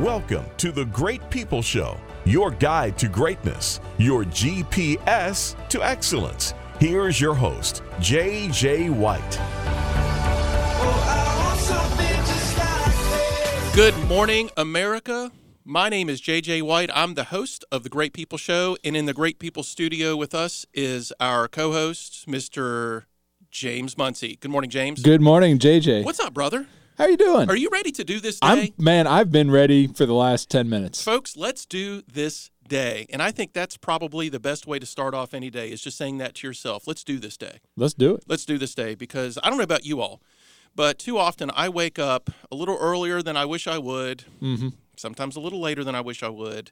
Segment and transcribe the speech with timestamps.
[0.00, 1.96] Welcome to the Great People Show,
[2.26, 6.52] your guide to greatness, your GPS to excellence.
[6.78, 8.90] Here's your host, J.J.
[8.90, 9.40] White.
[13.74, 15.32] Good morning, America.
[15.64, 16.90] My name is JJ White.
[16.92, 20.34] I'm the host of the Great People Show, and in the Great People studio with
[20.34, 23.04] us is our co-host, Mr.
[23.50, 24.36] James Muncie.
[24.42, 25.00] Good morning, James.
[25.02, 26.04] Good morning, JJ.
[26.04, 26.66] What's up, brother?
[26.98, 27.50] How you doing?
[27.50, 28.46] Are you ready to do this day?
[28.48, 31.02] I'm man, I've been ready for the last 10 minutes.
[31.02, 33.06] Folks, let's do this day.
[33.10, 35.98] And I think that's probably the best way to start off any day is just
[35.98, 36.86] saying that to yourself.
[36.86, 37.60] Let's do this day.
[37.76, 38.24] Let's do it.
[38.26, 40.22] Let's do this day because I don't know about you all,
[40.74, 44.68] but too often I wake up a little earlier than I wish I would, mm-hmm.
[44.96, 46.70] sometimes a little later than I wish I would,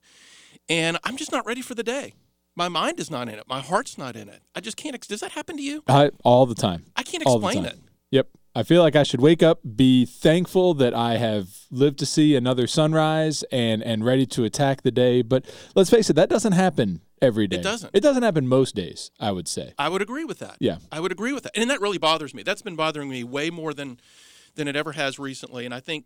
[0.70, 2.14] and I'm just not ready for the day.
[2.56, 3.44] My mind is not in it.
[3.48, 4.40] My heart's not in it.
[4.54, 4.98] I just can't.
[5.06, 5.82] Does that happen to you?
[5.88, 6.84] I, all the time.
[6.96, 7.78] I can't explain it.
[8.10, 8.28] Yep.
[8.54, 12.36] I feel like I should wake up, be thankful that I have lived to see
[12.36, 15.22] another sunrise and and ready to attack the day.
[15.22, 17.56] But let's face it, that doesn't happen every day.
[17.58, 17.90] It doesn't.
[17.92, 19.74] It doesn't happen most days, I would say.
[19.78, 20.56] I would agree with that.
[20.60, 20.76] Yeah.
[20.92, 21.52] I would agree with that.
[21.56, 22.42] And that really bothers me.
[22.42, 23.98] That's been bothering me way more than
[24.54, 25.64] than it ever has recently.
[25.64, 26.04] And I think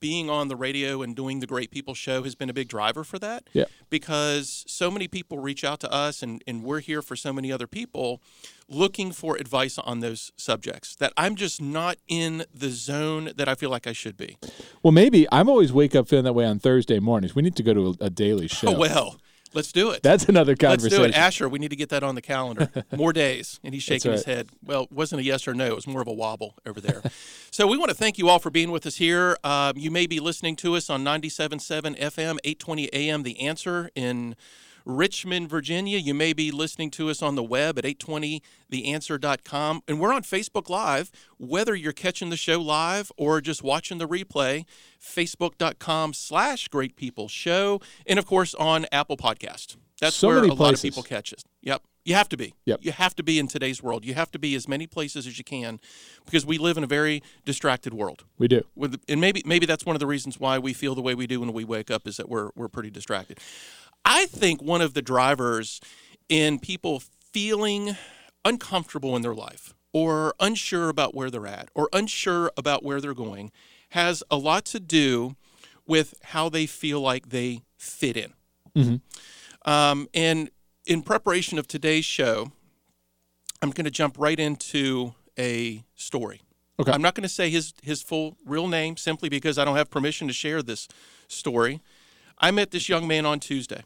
[0.00, 3.04] being on the radio and doing the Great People show has been a big driver
[3.04, 3.48] for that.
[3.52, 3.64] Yeah.
[3.90, 7.52] Because so many people reach out to us and, and we're here for so many
[7.52, 8.20] other people
[8.68, 13.54] looking for advice on those subjects that I'm just not in the zone that I
[13.54, 14.38] feel like I should be.
[14.82, 17.34] Well, maybe I'm always wake up feeling that way on Thursday mornings.
[17.34, 18.68] We need to go to a, a daily oh, show.
[18.68, 19.16] Oh, well,
[19.54, 20.02] let's do it.
[20.02, 21.02] That's another conversation.
[21.02, 21.22] Let's do it.
[21.22, 22.70] Asher, we need to get that on the calendar.
[22.96, 23.60] More days.
[23.64, 24.48] And he's shaking his head.
[24.64, 25.66] Well, it wasn't a yes or no.
[25.66, 27.02] It was more of a wobble over there.
[27.50, 29.36] so we want to thank you all for being with us here.
[29.44, 34.36] Um, you may be listening to us on 97.7 FM, 820 AM, The Answer in
[34.84, 35.98] Richmond, Virginia.
[35.98, 39.82] You may be listening to us on the web at 820theanswer.com.
[39.88, 44.08] And we're on Facebook Live, whether you're catching the show live or just watching the
[44.08, 44.64] replay,
[45.00, 47.80] facebook.com slash Great People Show.
[48.06, 49.76] And of course on Apple Podcast.
[50.00, 51.44] That's So where a lot of people catch us.
[51.62, 51.82] Yep.
[52.04, 52.52] You have to be.
[52.66, 52.80] Yep.
[52.82, 54.04] You have to be in today's world.
[54.04, 55.80] You have to be as many places as you can
[56.26, 58.24] because we live in a very distracted world.
[58.36, 58.62] we do.
[58.76, 61.26] With, and maybe maybe that's one of the reasons why we feel the way we
[61.26, 63.38] do when we wake up is that we're we're pretty distracted.
[64.04, 65.80] I think one of the drivers
[66.28, 67.96] in people feeling
[68.44, 73.14] uncomfortable in their life or unsure about where they're at or unsure about where they're
[73.14, 73.50] going
[73.90, 75.36] has a lot to do
[75.86, 78.34] with how they feel like they fit in.
[78.76, 79.00] Mhm.
[79.64, 80.50] Um, and
[80.86, 82.52] in preparation of today's show,
[83.62, 86.42] I'm going to jump right into a story.
[86.78, 86.90] Okay.
[86.92, 89.90] I'm not going to say his his full real name simply because I don't have
[89.90, 90.88] permission to share this
[91.28, 91.80] story.
[92.38, 93.82] I met this young man on Tuesday.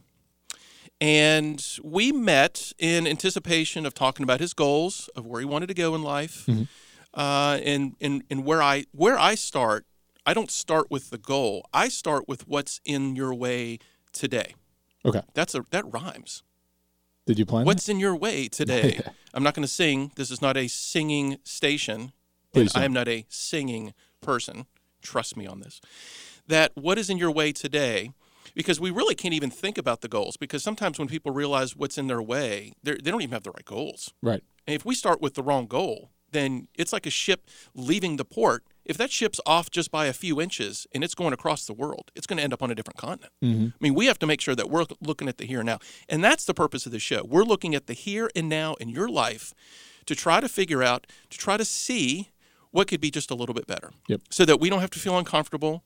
[1.01, 5.75] And we met in anticipation of talking about his goals, of where he wanted to
[5.75, 6.49] go in life,
[7.15, 9.87] uh, and, and, and where I where I start.
[10.27, 11.67] I don't start with the goal.
[11.73, 13.79] I start with what's in your way
[14.13, 14.55] today.
[15.05, 15.23] Okay.
[15.35, 16.43] That's a that rhymes.
[17.27, 17.67] Did you plan that?
[17.67, 19.01] What's in your way today?
[19.35, 20.13] I'm not going to sing.
[20.17, 22.13] This is not a singing station.
[22.53, 24.67] Please I am not a singing person.
[25.03, 25.81] Trust me on this.
[26.47, 28.13] That what is in your way today?
[28.59, 30.37] Because we really can't even think about the goals.
[30.37, 33.65] Because sometimes when people realize what's in their way, they're- don't even have the right
[33.65, 34.13] goals.
[34.21, 34.43] Right.
[34.67, 38.25] And if we start with the wrong goal, then it's like a ship leaving the
[38.25, 38.65] port.
[38.85, 42.11] If that ship's off just by a few inches and it's going across the world,
[42.17, 43.33] it's going to end up on a different continent.
[43.43, 43.67] Mm-hmm.
[43.67, 45.79] I mean, we have to make sure that we're looking at the here and now.
[46.09, 47.23] And that's the purpose of the show.
[47.25, 49.55] We're looking at the here and now in your life
[50.07, 52.31] to try to figure out, to try to see
[52.73, 53.93] what could be just a little bit better.
[54.09, 54.23] Yep.
[54.31, 55.85] So that we don't have to feel uncomfortable.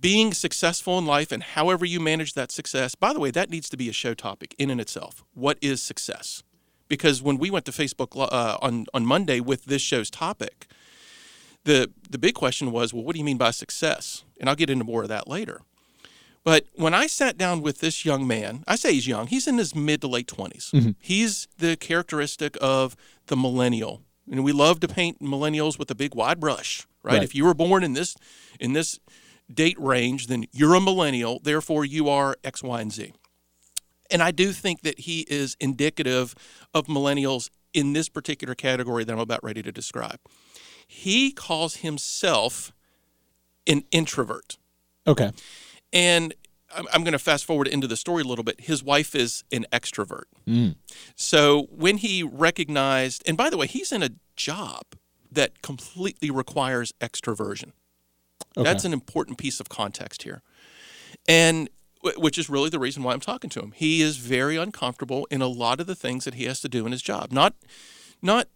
[0.00, 3.68] Being successful in life and however you manage that success, by the way, that needs
[3.68, 5.22] to be a show topic in and itself.
[5.34, 6.42] What is success?
[6.88, 10.66] Because when we went to Facebook uh, on, on Monday with this show's topic,
[11.64, 14.24] the the big question was, well, what do you mean by success?
[14.40, 15.62] And I'll get into more of that later.
[16.44, 19.58] But when I sat down with this young man, I say he's young, he's in
[19.58, 20.72] his mid to late 20s.
[20.98, 24.02] He's the characteristic of the millennial.
[24.30, 27.14] And we love to paint millennials with a big wide brush, right?
[27.14, 27.22] Right.
[27.22, 28.16] If you were born in this
[28.58, 28.98] in this
[29.54, 33.12] date range, then you're a millennial, therefore you are X, Y, and Z.
[34.10, 36.34] And I do think that he is indicative
[36.74, 40.18] of millennials in this particular category that I'm about ready to describe.
[40.86, 42.72] He calls himself
[43.66, 44.58] an introvert.
[45.06, 45.30] Okay.
[45.92, 46.34] And
[46.74, 48.60] I'm, I'm going to fast forward into the story a little bit.
[48.60, 50.24] His wife is an extrovert.
[50.46, 50.76] Mm.
[51.16, 54.82] So when he recognized, and by the way, he's in a job
[55.30, 57.72] that completely requires extroversion.
[58.56, 58.64] Okay.
[58.64, 60.42] That's an important piece of context here.
[61.28, 61.68] And
[62.16, 63.72] which is really the reason why I'm talking to him.
[63.76, 66.84] He is very uncomfortable in a lot of the things that he has to do
[66.84, 67.30] in his job.
[67.30, 67.54] Not
[68.20, 68.48] not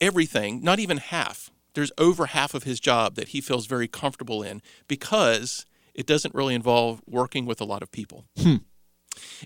[0.00, 1.50] everything, not even half.
[1.74, 5.64] There's over half of his job that he feels very comfortable in because
[5.94, 8.24] it doesn't really involve working with a lot of people.
[8.38, 8.56] Hmm.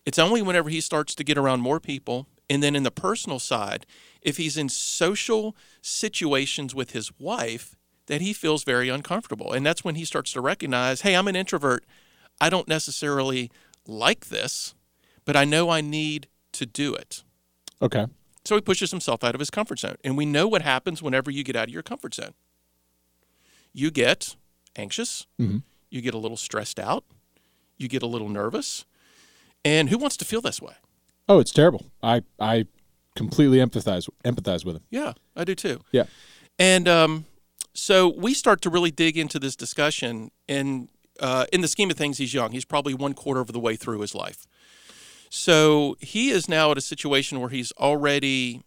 [0.05, 3.39] It's only whenever he starts to get around more people, and then in the personal
[3.39, 3.87] side,
[4.21, 7.75] if he's in social situations with his wife,
[8.07, 9.53] that he feels very uncomfortable.
[9.53, 11.85] And that's when he starts to recognize, hey, I'm an introvert.
[12.41, 13.51] I don't necessarily
[13.87, 14.75] like this,
[15.25, 17.23] but I know I need to do it.
[17.81, 18.07] Okay.
[18.45, 19.97] So he pushes himself out of his comfort zone.
[20.03, 22.35] And we know what happens whenever you get out of your comfort zone.
[23.73, 24.37] You get
[24.77, 25.27] anxious,
[25.91, 27.05] you get a little stressed out,
[27.79, 28.85] you get a little nervous.
[29.65, 30.75] And who wants to feel this way?
[31.29, 31.87] Oh, it's terrible.
[32.03, 32.67] I I
[33.15, 34.83] completely empathize empathize with him.
[34.91, 35.81] Yeah, I do too.
[35.93, 36.05] Yeah.
[36.59, 37.27] And um,
[37.75, 40.31] so we start to really dig into this discussion.
[40.49, 40.89] And
[41.21, 42.53] uh, in the scheme of things, he's young.
[42.53, 44.47] He's probably one quarter of the way through his life.
[45.31, 48.63] So he is now at a situation where he's already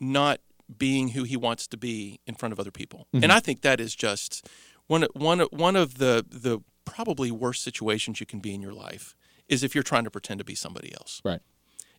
[0.00, 0.40] not
[0.78, 3.06] being who he wants to be in front of other people.
[3.12, 4.48] And I think that is just
[4.86, 9.14] one one one of the the probably worst situations you can be in your life
[9.48, 11.20] is if you're trying to pretend to be somebody else.
[11.24, 11.40] Right.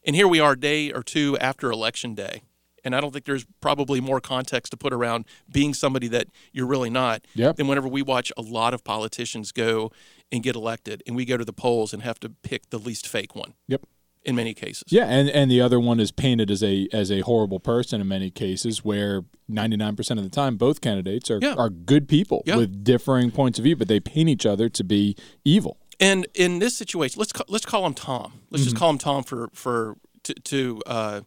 [0.03, 2.41] And here we are, day or two after election day.
[2.83, 6.67] And I don't think there's probably more context to put around being somebody that you're
[6.67, 7.55] really not Yep.
[7.57, 9.91] than whenever we watch a lot of politicians go
[10.31, 13.07] and get elected and we go to the polls and have to pick the least
[13.07, 13.85] fake one Yep.
[14.23, 14.83] in many cases.
[14.89, 18.07] Yeah, and and the other one is painted as a as a horrible person in
[18.07, 21.53] many cases, where ninety nine percent of the time both candidates are Yeah.
[21.55, 22.57] are good people Yeah.
[22.57, 25.15] with differing points of view, but they paint each other to be
[25.45, 25.77] evil.
[25.99, 28.33] And in this situation, let's ca- let's call him Tom.
[28.51, 31.21] Let's just call him Tom for for to, to uh,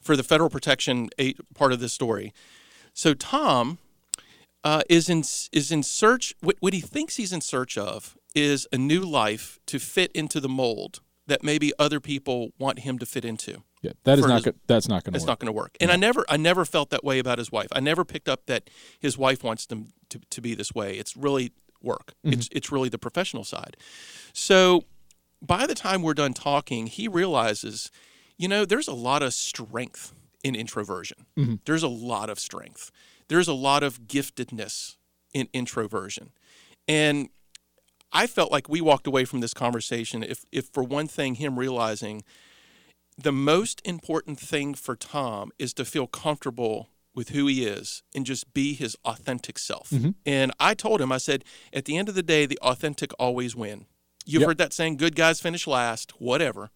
[0.00, 1.08] for the federal protection
[1.54, 2.32] part of this story.
[2.94, 3.78] So Tom
[4.64, 5.20] uh, is in
[5.52, 6.34] is in search.
[6.40, 10.40] What, what he thinks he's in search of is a new life to fit into
[10.40, 13.62] the mold that maybe other people want him to fit into.
[13.82, 15.28] Yeah, that is not his- go- that's not going to It's work.
[15.28, 15.76] not going to work.
[15.80, 17.68] And I never, I never felt that way about his wife.
[17.72, 18.68] I never picked up that
[18.98, 20.94] his wife wants them to, to be this way.
[20.98, 21.52] It's really
[21.82, 22.12] work.
[22.24, 23.76] It's it's really the professional side.
[24.34, 24.84] So
[25.40, 27.90] by the time we're done talking, he realizes,
[28.40, 31.26] you know, there's a lot of strength in introversion.
[31.38, 31.56] Mm-hmm.
[31.66, 32.90] There's a lot of strength.
[33.28, 34.96] There's a lot of giftedness
[35.34, 36.30] in introversion.
[36.88, 37.28] And
[38.12, 41.58] I felt like we walked away from this conversation if if for one thing him
[41.58, 42.24] realizing
[43.18, 48.24] the most important thing for Tom is to feel comfortable with who he is and
[48.24, 49.90] just be his authentic self.
[49.90, 50.10] Mm-hmm.
[50.24, 51.44] And I told him, I said,
[51.74, 53.84] at the end of the day, the authentic always win.
[54.24, 54.48] You've Yep.
[54.48, 56.70] heard that saying, good guys finish last, whatever.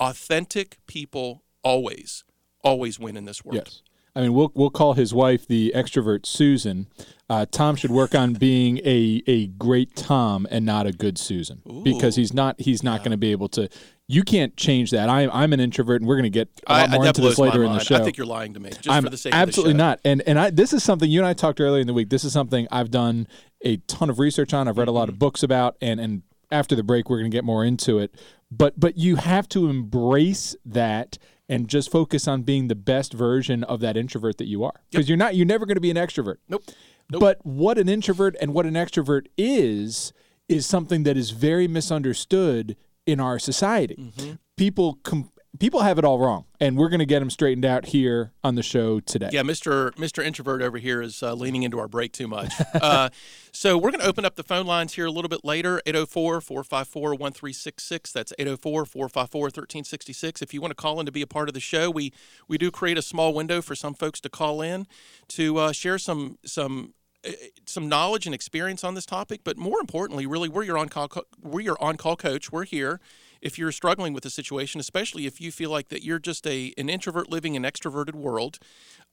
[0.00, 2.24] Authentic people always,
[2.62, 3.62] always win in this world.
[3.64, 3.82] Yes.
[4.14, 6.86] I mean, we'll we'll call his wife the extrovert Susan.
[7.28, 11.60] Uh, Tom should work on being a a great Tom and not a good Susan
[11.84, 13.68] because he's not he's not going to be able to.
[14.08, 15.10] You can't change that.
[15.10, 17.20] I'm I'm an introvert, and we're going to get a I, lot more that into
[17.28, 17.96] this later in the show.
[17.96, 19.88] I think you're lying to me, just I'm for the sake absolutely of the show.
[19.88, 20.00] not.
[20.06, 22.08] And and I this is something you and I talked earlier in the week.
[22.08, 23.26] This is something I've done
[23.62, 24.66] a ton of research on.
[24.66, 25.14] I've read a lot Mm-hmm.
[25.14, 28.14] of books about, and and after the break, we're going to get more into it.
[28.56, 31.18] But but you have to embrace that
[31.48, 35.08] and just focus on being the best version of that introvert that you are, because
[35.08, 35.36] you're not.
[35.36, 36.36] You're never going to be an extrovert.
[36.48, 36.64] Nope.
[37.10, 37.20] Nope.
[37.20, 40.12] But what an introvert and what an extrovert is
[40.48, 42.76] is something that is very misunderstood
[43.06, 43.96] in our society.
[43.96, 44.32] Mm-hmm.
[44.56, 47.86] People com- people have it all wrong, and we're going to get them straightened out
[47.86, 49.30] here on the show today.
[49.32, 49.92] Yeah, Mr.
[49.92, 50.24] Mr.
[50.24, 52.52] Introvert over here is uh, leaning into our break too much.
[52.74, 53.10] uh,
[53.52, 56.40] so we're going to open up the phone lines here a little bit later 804
[56.40, 58.12] 454 1366.
[58.12, 60.42] That's 804 454 1366.
[60.42, 62.12] If you want to call in to be a part of the show, we,
[62.48, 64.86] we do create a small window for some folks to call in
[65.28, 66.94] to uh, share some some
[67.26, 67.32] uh,
[67.64, 71.08] some knowledge and experience on this topic, but more importantly, really, we're your on call
[71.08, 72.52] co- we're your on call coach.
[72.52, 73.00] We're here
[73.40, 76.72] if you're struggling with a situation, especially if you feel like that you're just a
[76.76, 78.58] an introvert living an extroverted world.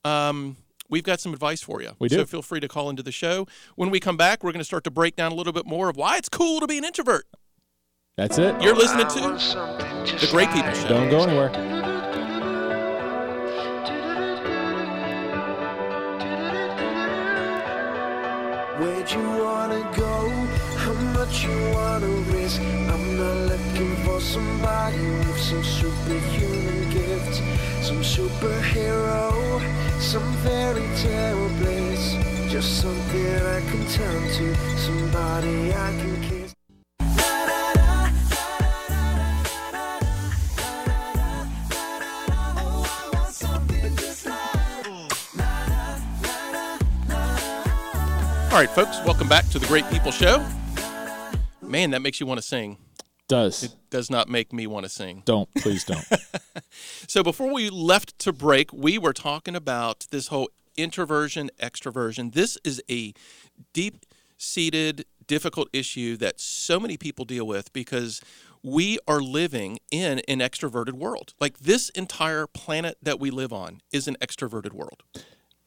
[0.03, 0.57] Um,
[0.89, 1.91] we've got some advice for you.
[1.99, 2.17] We do.
[2.17, 3.47] So feel free to call into the show.
[3.75, 5.89] When we come back, we're going to start to break down a little bit more
[5.89, 7.25] of why it's cool to be an introvert.
[8.15, 8.61] That's it.
[8.61, 9.21] You're listening to
[10.19, 10.87] the Great People Show.
[10.87, 11.49] Don't go anywhere.
[18.79, 20.72] Where'd you wanna go?
[20.83, 22.59] How much you wanna risk?
[22.61, 27.37] I'm not looking for somebody with some superhuman gifts,
[27.87, 29.31] some superhero,
[30.01, 32.17] some fairy tale bliss.
[32.51, 36.53] Just something I can turn to, somebody I can kiss.
[48.51, 50.45] All right, folks, welcome back to the Great People Show.
[51.73, 52.77] Man, that makes you want to sing.
[53.27, 55.23] Does It Does not make me want to sing.
[55.25, 56.05] don't please don't.
[57.07, 62.33] So before we left to break, we were talking about this whole introversion, extroversion.
[62.33, 63.13] This is a
[63.73, 64.05] deep
[64.37, 68.21] seated difficult issue that so many people deal with because
[68.61, 71.33] we are living in an extroverted world.
[71.39, 75.01] Like this entire planet that we live on is an extroverted world.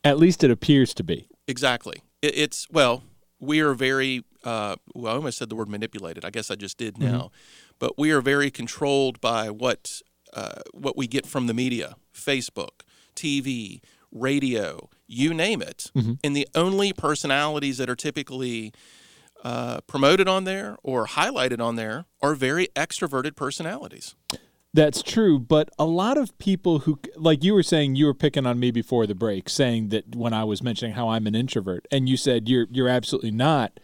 [0.04, 1.28] At least it appears to be.
[1.48, 2.02] Exactly.
[2.22, 3.02] It's well,
[3.40, 4.24] we are very.
[4.44, 6.24] Uh, well, I almost said the word manipulated.
[6.24, 7.30] I guess I just did now,
[7.78, 10.00] but we are very controlled by what
[10.32, 12.82] uh, what we get from the media, Facebook,
[13.16, 13.80] TV,
[14.12, 15.90] radio, you name it.
[16.22, 18.72] And the only personalities that are typically
[19.44, 24.14] uh, promoted on there or highlighted on there are very extroverted personalities.
[24.76, 28.44] That's true, but a lot of people who, like you were saying, you were picking
[28.44, 31.88] on me before the break, saying that when I was mentioning how I'm an introvert,
[31.90, 33.80] and you said you're you're absolutely not,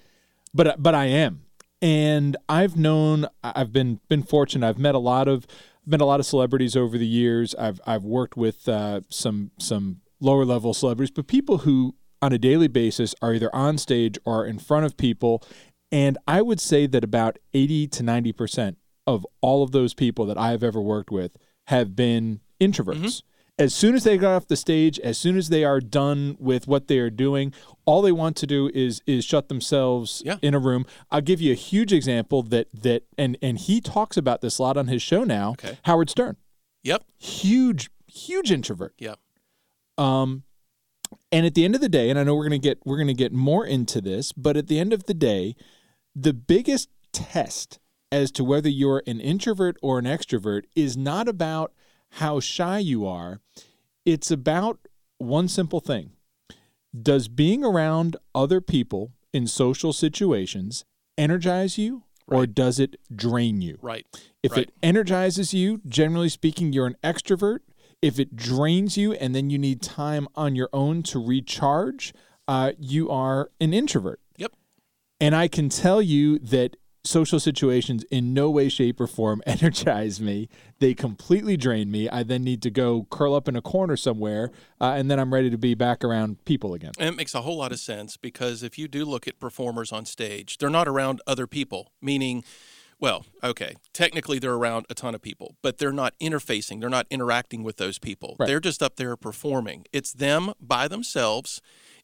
[0.52, 1.46] but but I am,
[1.80, 4.68] and I've known, I've been been fortunate.
[4.68, 5.46] I've met a lot of
[5.86, 7.54] met a lot of celebrities over the years.
[7.54, 12.38] I've I've worked with uh, some some lower level celebrities, but people who on a
[12.38, 15.42] daily basis are either on stage or in front of people,
[15.90, 20.26] and I would say that about eighty to ninety percent of all of those people
[20.26, 21.36] that I have ever worked with
[21.68, 22.96] have been introverts.
[22.96, 23.26] Mm-hmm.
[23.58, 26.66] As soon as they got off the stage, as soon as they are done with
[26.66, 27.52] what they are doing,
[27.84, 30.38] all they want to do is is shut themselves Yeah.
[30.40, 30.86] in a room.
[31.10, 34.62] I'll give you a huge example that that and and he talks about this a
[34.62, 35.50] lot on his show now.
[35.52, 35.78] Okay.
[35.84, 36.36] Howard Stern,
[36.82, 37.04] Yep.
[37.18, 38.94] huge huge introvert.
[38.98, 39.18] Yep.
[39.98, 40.44] Um,
[41.30, 43.12] and at the end of the day, and I know we're gonna get we're gonna
[43.14, 45.54] get more into this, but at the end of the day,
[46.16, 47.78] the biggest test
[48.12, 51.72] as to whether you're an introvert or an extrovert is not about
[52.16, 53.40] how shy you are.
[54.04, 56.12] It's about one simple thing.
[57.00, 60.84] Does being around other people in social situations
[61.16, 63.78] energize you or does it drain you?
[63.80, 64.06] Right.
[64.42, 64.68] If Right.
[64.68, 67.60] it energizes you, generally speaking, you're an extrovert.
[68.02, 72.12] If it drains you and then you need time on your own to recharge,
[72.46, 74.20] uh, you are an introvert.
[74.36, 74.52] Yep.
[75.20, 80.20] And I can tell you that social situations in no way, shape, or form energize
[80.20, 80.48] me.
[80.78, 82.08] They completely drain me.
[82.08, 85.32] I then need to go curl up in a corner somewhere, uh, and then I'm
[85.32, 86.92] ready to be back around people again.
[86.98, 89.92] And it makes a whole lot of sense because if you do look at performers
[89.92, 92.44] on stage, they're not around other people, meaning,
[92.98, 97.06] well, okay, technically they're around a ton of people, but they're not interfacing, they're not
[97.10, 98.36] interacting with those people.
[98.38, 98.46] Right.
[98.46, 99.84] They're just up there performing.
[99.92, 101.60] It's them by themselves,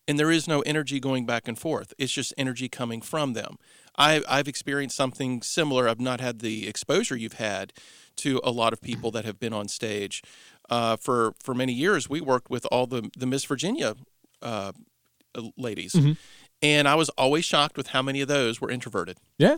[0.06, 1.92] and there is no energy going back and forth.
[1.98, 3.58] It's just energy coming from them.
[3.98, 5.88] I, I've experienced something similar.
[5.88, 7.72] I've not had the exposure you've had
[8.16, 10.22] to a lot of people that have been on stage.
[10.70, 13.94] Uh, for for many years, we worked with all the the Miss Virginia
[14.42, 14.72] uh,
[15.56, 15.96] ladies,
[16.62, 19.18] and I was always shocked with how many of those were introverted.
[19.38, 19.56] Yeah,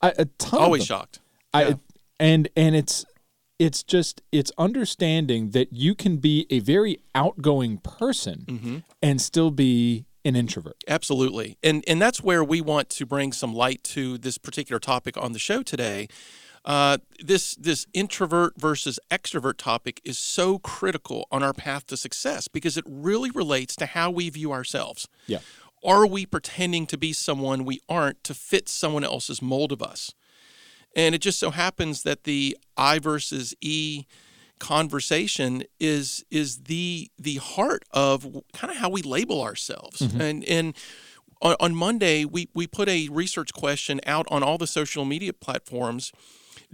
[0.00, 0.60] I, a ton.
[0.60, 1.20] Always shocked.
[1.52, 1.74] I Yeah.
[2.18, 3.04] and and it's
[3.58, 8.76] it's just it's understanding that you can be a very outgoing person Mm-hmm.
[9.02, 10.82] and still be an introvert.
[10.88, 11.56] Absolutely.
[11.62, 15.32] And and that's where we want to bring some light to this particular topic on
[15.32, 16.08] the show today.
[16.64, 22.48] Uh, this this introvert versus extrovert topic is so critical on our path to success
[22.48, 25.08] because it really relates to how we view ourselves.
[25.26, 25.38] Yeah.
[25.84, 30.12] Are we pretending to be someone we aren't to fit someone else's mold of us?
[30.96, 34.06] And it just so happens that the I versus E
[34.58, 40.00] conversation is is the the heart of kind of how we label ourselves.
[40.00, 40.20] Mm-hmm.
[40.20, 40.76] And and
[41.42, 45.32] on, on Monday we we put a research question out on all the social media
[45.32, 46.12] platforms.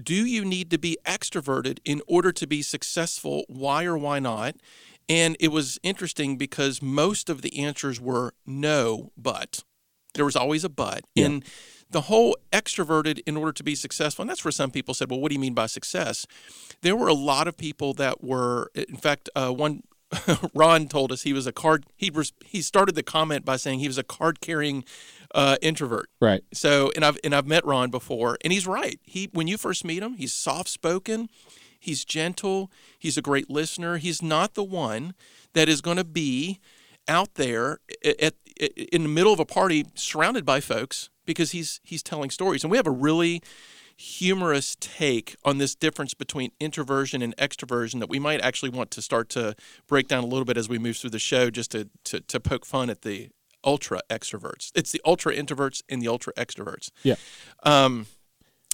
[0.02, 3.44] Do you need to be extroverted in order to be successful?
[3.48, 4.56] Why or why not?
[5.08, 9.64] And it was interesting because most of the answers were no, but.
[10.14, 11.04] There was always a but.
[11.16, 11.44] And
[11.92, 15.20] the whole extroverted in order to be successful, and that's where some people said, well,
[15.20, 16.26] what do you mean by success?
[16.80, 19.84] There were a lot of people that were, in fact, uh, one.
[20.54, 21.86] Ron told us he was a card.
[21.96, 24.84] He was, he started the comment by saying he was a card carrying
[25.34, 26.10] uh, introvert.
[26.20, 26.42] Right.
[26.52, 29.00] So, and I've and I've met Ron before, and he's right.
[29.04, 31.30] He when you first meet him, he's soft spoken,
[31.80, 33.96] he's gentle, he's a great listener.
[33.96, 35.14] He's not the one
[35.54, 36.60] that is going to be
[37.08, 41.80] out there at, at in the middle of a party surrounded by folks because he's
[41.82, 42.64] he's telling stories.
[42.64, 43.42] And we have a really
[43.96, 49.02] humorous take on this difference between introversion and extroversion that we might actually want to
[49.02, 49.54] start to
[49.86, 52.40] break down a little bit as we move through the show just to to, to
[52.40, 53.30] poke fun at the
[53.64, 54.72] ultra extroverts.
[54.74, 56.90] It's the ultra introverts and the ultra extroverts.
[57.02, 57.14] Yeah.
[57.62, 58.06] Um,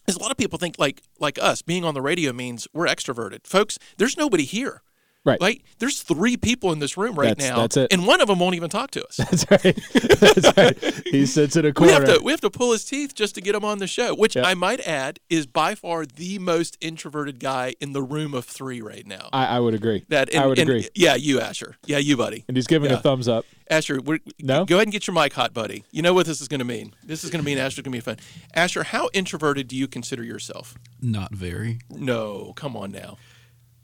[0.06, 2.86] because a lot of people think like like us being on the radio means we're
[2.86, 3.78] extroverted, folks.
[3.98, 4.82] There's nobody here.
[5.24, 5.40] Right.
[5.40, 7.92] Like there's three people in this room right That's- now, that's it.
[7.92, 9.16] and one of them won't even talk to us.
[9.18, 9.78] That's right.
[10.20, 11.02] That's right.
[11.06, 11.92] He sits in a we corner.
[11.92, 14.14] have to we have to pull his teeth just to get him on the show.
[14.14, 14.46] Which Yeah.
[14.46, 18.80] I might add is by far the most introverted guy in the room of three
[18.80, 19.28] right now.
[19.32, 20.04] I, I would agree.
[20.08, 20.88] that and, I would and- agree.
[20.94, 21.76] Yeah, you Asher.
[21.84, 22.44] Yeah, you buddy.
[22.48, 22.96] And he's giving Yeah.
[22.98, 23.44] a thumbs up.
[23.70, 24.64] Asher, we're, No?
[24.64, 25.84] go ahead and get your mic hot, buddy.
[25.90, 26.94] You know what this is going to mean.
[27.04, 28.16] This is going to mean Asher's going to be fun.
[28.54, 30.74] Asher, how introverted do you consider yourself?
[31.02, 31.80] Not very.
[31.90, 33.18] No, come on now.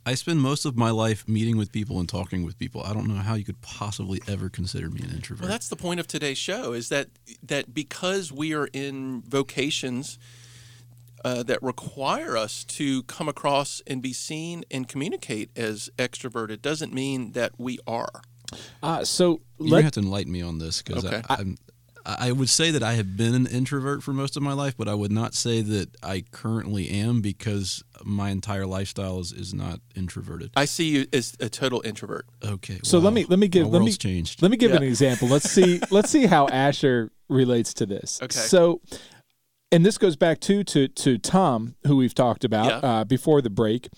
[0.07, 2.83] I spend most of my life meeting with people and talking with people.
[2.83, 5.43] I don't know how you could possibly ever consider me an introvert.
[5.43, 7.09] Well, that's the point of today's show is that
[7.43, 10.19] that because we are in vocations
[11.25, 16.93] uh, that require us to come across and be seen and communicate as extroverted doesn't
[16.93, 18.21] mean that we are.
[18.83, 21.23] Uh, so you let, have to enlighten me on this because Okay.
[21.31, 21.57] I, I'm,
[22.07, 24.89] I would say that I have been an introvert for most of my life, but
[24.89, 29.81] I would not say that I currently am because my entire lifestyle is, is not
[29.97, 30.51] introverted.
[30.55, 32.27] I see you as a total introvert.
[32.45, 32.81] Okay.
[32.85, 33.05] so wow.
[33.05, 34.43] let me let me give My let me changed.
[34.43, 34.79] let me give Yeah.
[34.79, 35.29] an example.
[35.29, 38.21] Let's see let's see how Asher relates to this.
[38.23, 38.39] Okay.
[38.39, 38.83] So
[39.73, 42.89] and this goes back to to to Tom, who we've talked about Yeah.
[42.89, 43.89] uh, before the break.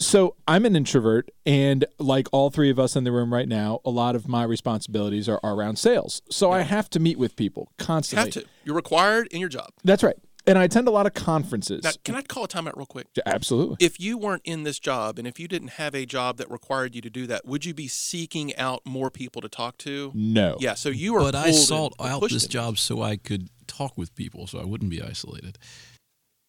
[0.00, 3.80] So I'm an introvert, and like all three of us in the room right now,
[3.84, 6.20] a lot of my responsibilities are, are around sales.
[6.30, 8.24] So I have to meet with people You constantly.
[8.24, 8.50] have to.
[8.64, 9.68] You're required in your job.
[9.84, 10.16] That's right.
[10.46, 11.84] And I attend a lot of conferences.
[11.84, 13.06] Now, can I call a timeout real quick?
[13.24, 13.76] Absolutely.
[13.80, 16.94] If you weren't in this job and if you didn't have a job that required
[16.94, 20.12] you to do that, would you be seeking out more people to talk to?
[20.14, 20.58] No.
[20.60, 22.50] Yeah, so you are but I sought out this in.
[22.50, 25.56] job so I could talk with people, so I wouldn't be isolated.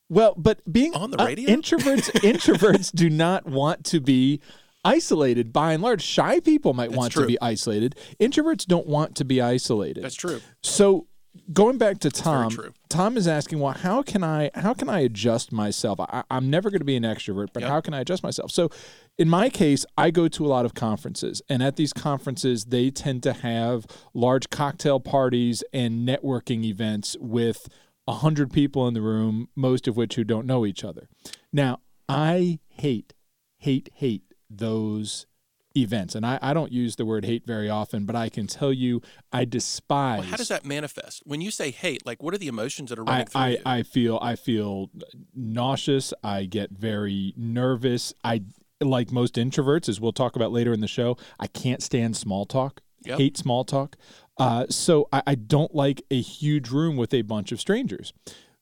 [0.09, 1.49] Well, but being On the uh, radio?
[1.49, 4.39] introverts introverts do not want to be
[4.83, 6.01] isolated by and large.
[6.03, 7.23] Shy people might That's want true.
[7.23, 7.95] to be isolated.
[8.19, 10.03] Introverts don't want to be isolated.
[10.03, 10.41] That's true.
[10.61, 11.07] So
[11.51, 12.55] going back to Tom.
[12.87, 15.99] Tom is asking, well, how can I how can I adjust myself?
[15.99, 17.69] I, I'm never going to be an extrovert, but Yep.
[17.69, 18.51] how can I adjust myself?
[18.51, 18.69] So
[19.17, 22.89] in my case, I go to a lot of conferences, and at these conferences, they
[22.91, 27.67] tend to have large cocktail parties and networking events with
[28.07, 31.07] a hundred people in the room, most of which who don't know each other.
[31.51, 33.13] Now, I hate,
[33.57, 35.25] hate, hate those
[35.77, 38.71] events, and I, I don't use the word hate very often, but I can tell
[38.71, 39.01] you,
[39.33, 40.19] I despise.
[40.19, 41.23] Well, how does that manifest?
[41.25, 43.49] When you say hate, like what are the emotions that are running I, through I,
[43.49, 43.57] you?
[43.65, 44.89] I feel I feel
[45.33, 46.13] nauseous.
[46.23, 48.13] I get very nervous.
[48.23, 48.43] I
[48.81, 51.17] like most introverts, as we'll talk about later in the show.
[51.39, 52.81] I can't stand small talk.
[53.05, 53.19] Yep.
[53.19, 53.97] Hate small talk.
[54.37, 58.13] Uh, so I, I don't like a huge room with a bunch of strangers.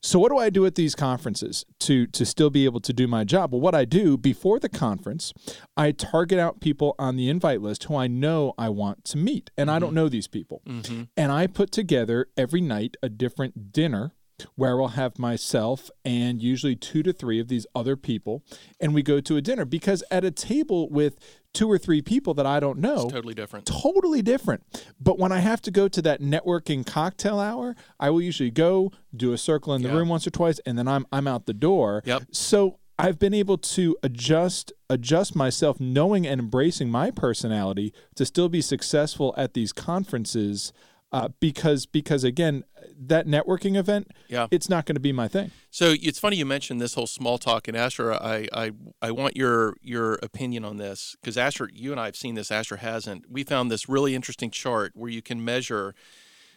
[0.02, 3.06] So what do I do at these conferences to to still be able to do
[3.08, 3.52] my job?
[3.52, 5.32] Well, what I do before the conference,
[5.78, 9.50] I target out people on the invite list who I know I want to meet,
[9.56, 11.08] and I don't know these people Mhm.
[11.16, 14.12] and I put together every night a different dinner
[14.56, 18.42] where I'll have myself and usually two to three of these other people,
[18.78, 21.16] and we go to a dinner because at a table with
[21.54, 23.64] two or three people that I don't know, It's totally different.
[23.64, 24.62] totally different.
[25.00, 28.92] But when I have to go to that networking cocktail hour, I will usually go
[29.16, 29.94] do a circle in the Yeah.
[29.96, 32.02] room once or twice, and then I'm I'm out the door.
[32.04, 32.24] Yep.
[32.32, 38.48] So I've been able to adjust adjust myself, knowing and embracing my personality to still
[38.48, 40.72] be successful at these conferences.
[41.14, 42.64] Uh, because because again,
[42.98, 44.48] that networking event, Yeah.
[44.50, 45.52] it's not going to be my thing.
[45.70, 49.36] So it's funny you mentioned this whole small talk, and Asher, I I, I want
[49.36, 52.50] your your opinion on this because Asher, you and I have seen this.
[52.50, 53.30] Asher hasn't.
[53.30, 55.94] We found this really interesting chart where you can measure,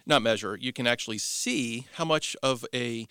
[0.08, 3.08] not measure, you can actually see how much of a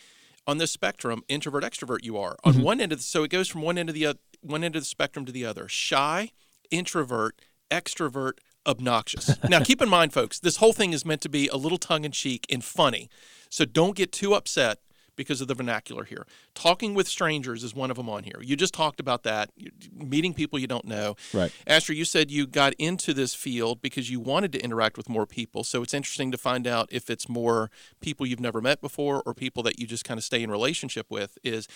[0.49, 2.37] on this spectrum introvert extrovert you are.
[2.43, 4.75] On one end of the, so it goes from one end of the one end
[4.75, 5.69] of the spectrum to the other.
[5.69, 6.33] Shy,
[6.73, 9.31] introvert, extrovert, obnoxious.
[9.49, 12.05] now keep in mind, folks, this whole thing is meant to be a little tongue
[12.05, 13.09] in cheek and funny.
[13.49, 14.79] So don't get too upset
[15.17, 16.27] because of the vernacular here.
[16.55, 18.41] Talking with strangers is one of them on here.
[18.43, 19.51] You just talked about that,
[19.93, 21.17] meeting people you don't know.
[21.33, 21.51] Right.
[21.67, 25.27] Asher, you said you got into this field because you wanted to interact with more
[25.27, 25.65] people.
[25.65, 29.35] So it's interesting to find out if it's more people you've never met before or
[29.35, 31.39] people that you just kind of stay in relationship with.
[31.43, 31.67] Is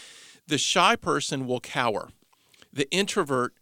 [0.47, 2.11] the shy person will cower.
[2.73, 3.55] The introvert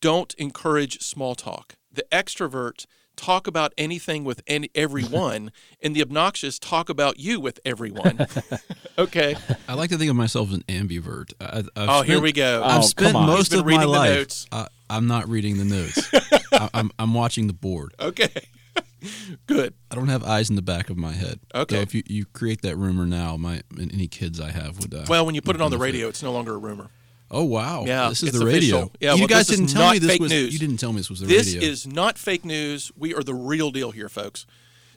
[0.00, 1.76] don't encourage small talk.
[1.96, 5.50] The extrovert talk about anything with any, everyone,
[5.82, 8.26] and the obnoxious talk about you with everyone.
[8.98, 9.34] okay.
[9.66, 11.32] I like to think of myself as an ambivert.
[11.40, 12.62] I, I've Oh, here we go.
[12.62, 14.10] Oh, I've spent most of my life.
[14.10, 14.46] notes.
[14.52, 16.08] I, I'm not reading the notes.
[16.52, 17.94] I, I'm I'm watching the board.
[17.98, 18.28] Okay.
[19.46, 19.74] Good.
[19.90, 21.40] I don't have eyes in the back of my head.
[21.54, 21.76] Okay.
[21.76, 24.92] So if you, you create that rumor now, my any kids I have would.
[24.94, 25.94] Uh, Well, when you put it on the benefit.
[25.94, 26.90] radio, it's no longer a rumor.
[27.30, 27.84] Oh wow!
[27.86, 28.76] Yeah, this is the radio.
[28.76, 28.92] official.
[29.00, 30.30] Yeah, you well, guys didn't tell me this fake was.
[30.30, 30.52] news.
[30.52, 31.68] You didn't tell me this was the This radio.
[31.68, 32.92] is not fake news.
[32.96, 34.46] We are the real deal here, folks.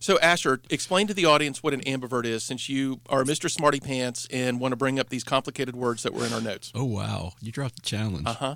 [0.01, 3.49] So, Asher, explain to the audience what an ambivert is, since you are Mr.
[3.51, 6.71] Smarty Pants and want to bring up these complicated words that were in our notes.
[6.75, 7.33] Oh wow!
[7.41, 8.27] You dropped the challenge.
[8.27, 8.55] Uh huh.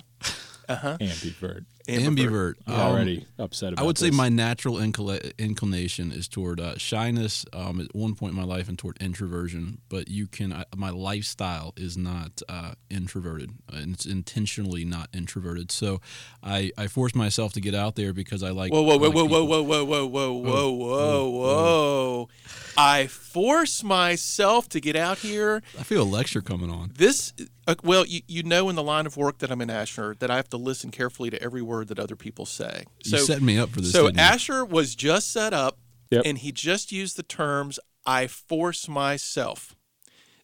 [0.68, 0.96] Uh-huh.
[1.00, 1.66] Ambivert.
[1.86, 2.54] Ambivert.
[2.66, 7.44] Um, Already upset about I would say my natural incl- inclination is toward uh, shyness
[7.52, 9.78] um, at one point in my life and toward introversion.
[9.88, 15.70] But you can, I, my lifestyle is not uh, introverted, and it's intentionally not introverted.
[15.70, 16.00] So
[16.42, 18.72] I, I force myself to get out there because I like.
[18.72, 19.46] Whoa, whoa, whoa, like whoa, whoa, people.
[19.46, 22.28] whoa, whoa, whoa, whoa, whoa, whoa, whoa.
[22.76, 25.62] I force myself to get out here.
[25.78, 26.92] I feel a lecture coming on.
[26.96, 27.32] This,
[27.66, 30.30] uh, well, you, you know, in the line of work that I'm in Asher, that
[30.30, 32.84] I have to listen carefully to every word that other people say.
[33.02, 33.92] you set me up for this.
[33.92, 34.22] So didn't you?
[34.22, 35.78] Asher was just set up,
[36.10, 36.22] Yep.
[36.26, 39.74] and he just used the terms "I force myself."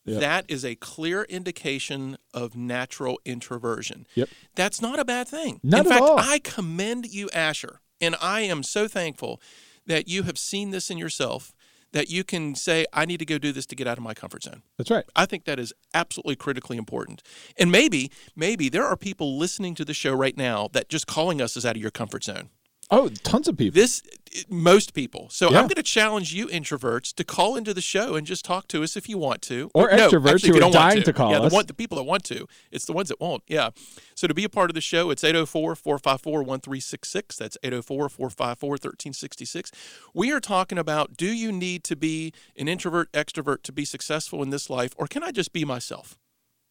[0.06, 0.20] Yep.
[0.20, 4.06] That is a clear indication of natural introversion.
[4.14, 4.30] Yep.
[4.54, 5.60] That's not a bad thing.
[5.62, 6.18] Not in at fact, all.
[6.18, 9.42] I commend you, Asher, and I am so thankful
[9.86, 11.52] that you have seen this in yourself.
[11.92, 14.14] That you can say, I need to go do this to get out of my
[14.14, 14.62] comfort zone.
[14.78, 15.04] That's right.
[15.16, 17.20] I think that is absolutely critically important.
[17.58, 21.42] And maybe, maybe there are people listening to the show right now that just calling
[21.42, 22.50] us is out of your comfort zone.
[22.90, 23.80] Oh, tons of people.
[23.80, 24.02] This
[24.48, 25.28] most people.
[25.30, 25.58] So Yeah.
[25.58, 28.82] I'm going to challenge you introverts to call into the show and just talk to
[28.82, 29.70] us if you want to.
[29.74, 31.50] Or no, extroverts actually, who are don't dying to call yeah, us.
[31.50, 32.46] the one the people that want to.
[32.70, 33.42] It's the ones that won't.
[33.46, 33.70] Yeah.
[34.14, 37.36] So to be a part of the show, it's 804-454-1366.
[37.36, 39.70] That's 804-454-1366.
[40.14, 44.42] We are talking about do you need to be an introvert extrovert to be successful
[44.42, 46.16] in this life or can I just be myself?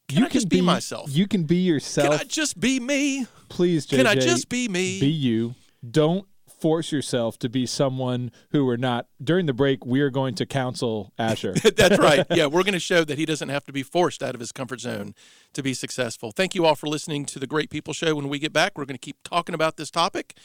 [0.08, 1.16] Can you I just be, myself?
[1.16, 2.10] You can be yourself.
[2.10, 3.28] can I just be me?
[3.48, 3.98] Please, JJ.
[3.98, 5.00] Can I just be me?
[5.00, 5.54] Be you.
[5.88, 6.26] Don't
[6.60, 9.08] force yourself to be someone who we're not.
[9.24, 11.54] During the break, we are going to counsel Asher.
[11.78, 12.26] That's right.
[12.36, 14.52] Yeah, we're going to show that he doesn't have to be forced out of his
[14.52, 15.14] comfort zone
[15.54, 16.32] to be successful.
[16.32, 18.16] Thank you all for listening to the Great People Show.
[18.16, 20.36] When we get back, we're going to keep talking about this topic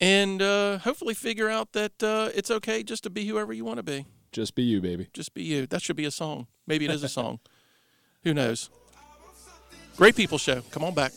[0.00, 3.76] and uh, hopefully figure out that uh, it's okay just to be whoever you want
[3.78, 4.06] to be.
[4.32, 5.08] just be you, baby.
[5.14, 5.66] Just be you.
[5.66, 6.48] That should be a song.
[6.66, 7.38] Maybe it is a song.
[8.24, 8.68] Who knows?
[9.96, 10.62] Great People Show.
[10.70, 11.12] Come on back.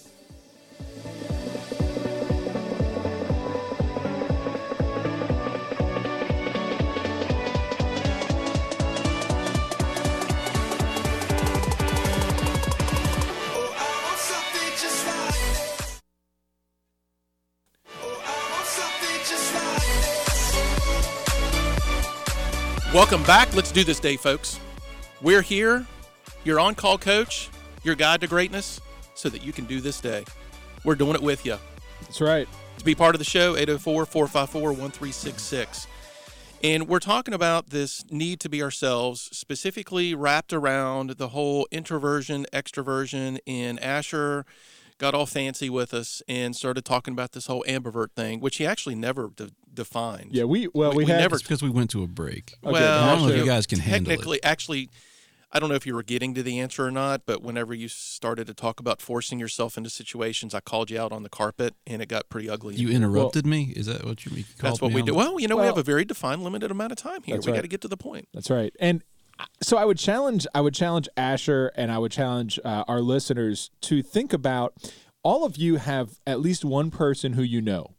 [22.93, 23.55] Welcome back.
[23.55, 24.59] Let's do this day, folks.
[25.19, 25.83] We're here,
[26.43, 27.49] your on call coach,
[27.81, 28.79] your guide to greatness,
[29.15, 30.23] so that you can do this day.
[30.83, 31.57] We're doing it with you.
[32.01, 32.47] That's right.
[32.77, 35.87] To be part of the show, 804 454 1366.
[36.63, 42.45] And we're talking about this need to be ourselves, specifically wrapped around the whole introversion,
[42.53, 43.39] extroversion.
[43.47, 44.45] in Asher
[45.03, 48.65] got all fancy with us and started talking about this whole ambivert thing, which he
[48.65, 50.29] actually never de- defined.
[50.31, 52.55] Yeah, we well We- we, we had never- because we went to a break.
[52.63, 54.15] Okay, well, I don't know if you guys can handle it.
[54.15, 54.89] technically, actually,
[55.51, 57.87] I don't know if you were getting to the answer or not, but whenever you
[57.89, 61.75] started to talk about forcing yourself into situations, I called you out on the carpet,
[61.85, 62.75] and it got pretty ugly.
[62.75, 63.73] You interrupted me.
[63.75, 64.45] Is that what you mean?
[64.59, 65.13] That's what we do.
[65.13, 67.35] Well, you know, we have a very defined, limited amount of time here.
[67.35, 68.29] That's We got to get to the point.
[68.33, 68.73] That's right.
[68.79, 69.03] And
[69.61, 73.71] so I would challenge I would challenge Asher and I would challenge uh, our listeners
[73.81, 74.73] to think about
[75.23, 77.95] all of you have at least one person who you know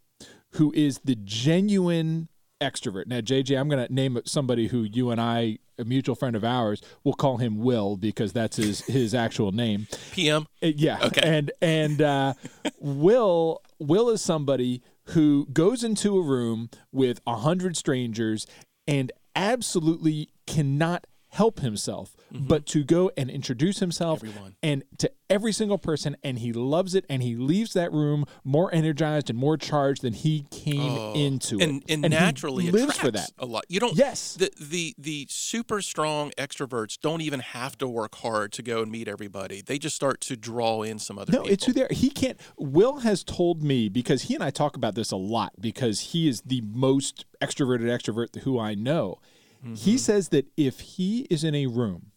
[0.53, 2.29] who is the genuine
[2.61, 3.07] extrovert.
[3.07, 6.45] Now JJ, I'm going to name somebody who you and I a mutual friend of
[6.45, 9.87] ours, we'll call him Will because that's his his actual name.
[10.13, 10.47] PM.
[10.63, 10.99] Uh, yeah.
[11.03, 11.21] Okay.
[11.23, 12.35] And and uh,
[12.79, 18.47] Will Will is somebody who goes into a room with a hundred strangers
[18.87, 24.29] and absolutely cannot help himself but to go and introduce himself Mm-hmm.
[24.29, 24.55] Everyone.
[24.63, 28.73] and to every single person and he loves it and he leaves that room more
[28.75, 31.61] energized and more charged than he came into Oh.
[31.61, 33.65] and, it and he naturally lives for that a lot.
[33.69, 33.97] You don't.
[33.97, 34.35] Yes.
[34.35, 38.91] The the the super strong extroverts don't even have to work hard to go and
[38.91, 39.63] meet everybody.
[39.63, 41.53] They just start to draw in some other No, people.
[41.53, 41.89] it's who they're.
[41.91, 42.39] He can't.
[42.59, 46.29] Will has told me because he and I talk about this a lot because he
[46.29, 49.19] is the most extroverted extrovert who I know.
[49.65, 49.75] Mm-hmm.
[49.75, 52.13] He says that if he is in a room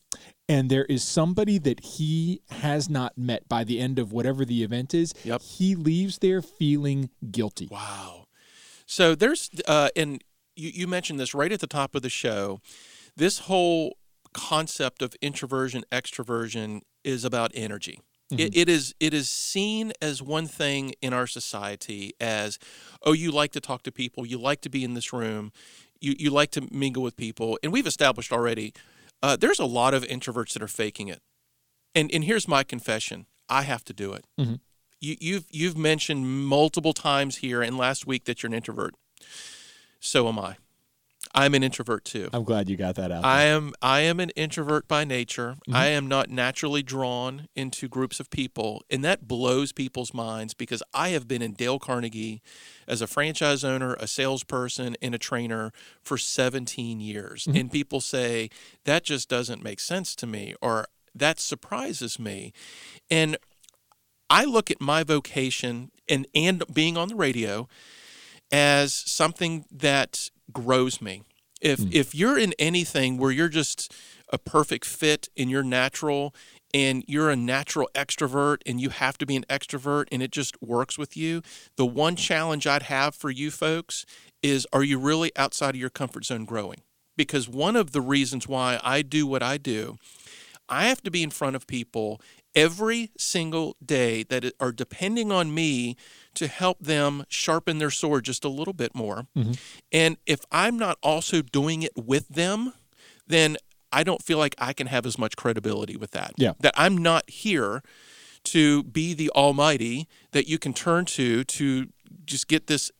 [0.49, 4.63] and there is somebody that he has not met by the end of whatever the
[4.63, 5.41] event is, Yep.
[5.41, 7.67] he leaves there feeling guilty.
[7.71, 8.25] Wow.
[8.85, 10.23] So there's, uh, and
[10.55, 12.59] you, you mentioned this right at the top of the show.
[13.15, 13.97] This whole
[14.33, 18.01] concept of introversion, extroversion is about energy.
[18.29, 22.59] It, it is it is seen as one thing in our society as,
[23.03, 25.53] oh, you like to talk to people, you like to be in this room,
[25.99, 28.73] you you like to mingle with people, and we've established already.
[29.23, 31.21] Uh, there's a lot of introverts that are faking it,
[31.95, 34.25] and and here's my confession: I have to do it
[34.99, 38.95] you, you've you've mentioned multiple times here and last week that you're an introvert.
[39.99, 40.57] So am I.
[41.37, 42.29] I'm an introvert too.
[42.33, 43.23] I'm glad you got that out.
[43.23, 45.51] I am I am an introvert by nature.
[45.51, 45.75] Mm-hmm.
[45.75, 50.81] I am not naturally drawn into groups of people, and that blows people's minds because
[50.93, 52.41] I have been in Dale Carnegie
[52.87, 55.71] as a franchise owner, a salesperson, and a trainer
[56.01, 57.43] for 17 years.
[57.43, 57.57] Mm-hmm.
[57.57, 58.49] And people say
[58.85, 62.51] that just doesn't make sense to me or that surprises me.
[63.11, 63.37] And
[64.29, 67.67] I look at my vocation and and being on the radio
[68.51, 71.23] as something that grows me.
[71.61, 71.89] If hmm.
[71.91, 73.93] if you're in anything where you're just
[74.31, 76.35] a perfect fit and you're natural
[76.73, 80.61] and you're a natural extrovert and you have to be an extrovert and it just
[80.61, 81.41] works with you,
[81.77, 84.05] the one challenge I'd have for you folks
[84.43, 86.81] is are you really outside of your comfort zone growing?
[87.15, 89.97] Because one of the reasons why I do what I do
[90.69, 92.19] I have to be in front of people
[92.57, 95.95] every single day that are depending on me
[96.33, 99.27] to help them sharpen their sword just a little bit more.
[99.37, 99.53] Mm-hmm.
[99.91, 102.73] And if I'm not also doing it with them,
[103.27, 103.57] then
[103.91, 106.33] I don't feel like I can have as much credibility with that.
[106.35, 106.53] Yeah.
[106.59, 107.83] That I'm not here
[108.45, 111.89] to be the almighty that you can turn to to
[112.25, 112.91] just get this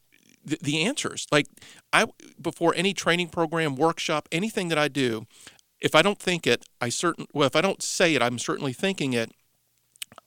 [0.46, 1.26] the, the answers.
[1.32, 1.48] Like
[1.92, 2.06] I
[2.40, 5.26] before any training program, workshop, anything that I do,
[5.80, 8.74] if I don't think it, I certain well, if I don't say it, I'm certainly
[8.74, 9.32] thinking it.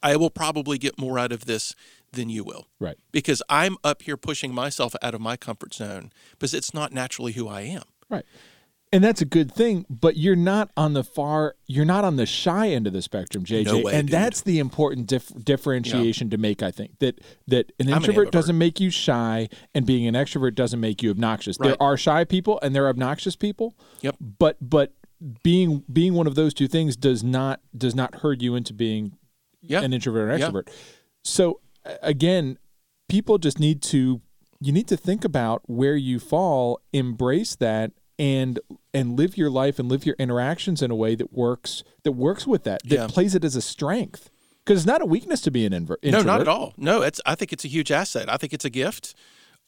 [0.03, 1.75] I will probably get more out of this
[2.13, 2.67] than you will.
[2.79, 2.97] right.
[3.13, 7.33] Because I'm up here pushing myself out of my comfort zone because it's not naturally
[7.33, 7.83] who I am.
[8.09, 8.25] Right.
[8.93, 12.27] And that's a good thing, but you're not on the far, you're not on the
[12.27, 13.67] shy end of the spectrum, JJ.
[13.67, 14.13] No way, and dude.
[14.13, 16.61] that's the important dif- differentiation to make.
[16.61, 20.15] I think that that an I'm an introvert doesn't make you shy, and being an
[20.15, 21.57] extrovert doesn't make you obnoxious.
[21.61, 21.69] Right.
[21.69, 23.77] There are shy people and there are obnoxious people.
[24.01, 24.17] Yep.
[24.21, 24.93] But but
[25.45, 29.13] being being one of those two things does not does not herd you into being
[29.63, 29.83] Yeah.
[29.83, 30.49] an introvert or an Yeah.
[30.51, 30.69] extrovert.
[31.25, 31.61] So
[32.03, 32.59] again,
[33.09, 34.21] people just need to
[34.63, 38.59] you need to think about where you fall, embrace that and
[38.93, 42.47] and live your life and live your interactions in a way that works that works
[42.47, 43.07] with that that Yeah.
[43.07, 44.29] plays it as a strength
[44.65, 46.75] because it's not a weakness to be an inver- No, not at all.
[46.77, 47.21] No, it's.
[47.25, 48.29] I think it's a huge asset.
[48.29, 49.15] I think it's a gift.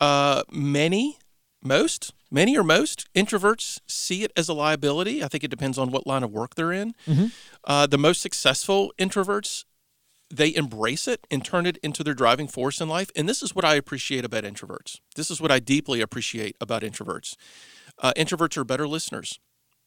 [0.01, 1.19] Uh, many,
[1.63, 5.25] most, many or most introverts see it as a liability.
[5.25, 6.95] I think it depends on what line of work they're in.
[7.65, 9.65] Uh, the most successful introverts,
[10.33, 13.11] they embrace it and turn it into their driving force in life.
[13.15, 14.99] And this is what I appreciate about introverts.
[15.15, 17.37] This is what I deeply appreciate about introverts.
[17.99, 19.39] Uh, introverts are better listeners,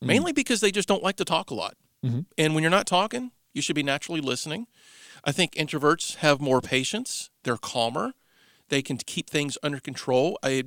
[0.01, 1.75] mainly because they just don't like to talk a lot.
[2.37, 4.67] And when you're not talking, you should be naturally listening.
[5.23, 7.31] I think introverts have more patience.
[7.43, 8.13] They're calmer.
[8.69, 10.37] They can keep things under control.
[10.43, 10.63] I,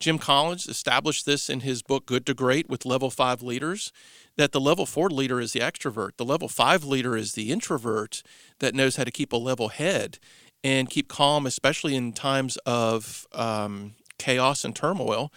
[0.00, 3.92] Jim Collins established this in his book Good to Great with level five leaders
[4.36, 6.16] that the level four leader is the extrovert.
[6.16, 8.22] The level five leader is the introvert
[8.60, 10.18] that knows how to keep a level head
[10.64, 15.32] and keep calm, especially in times of um, chaos and turmoil,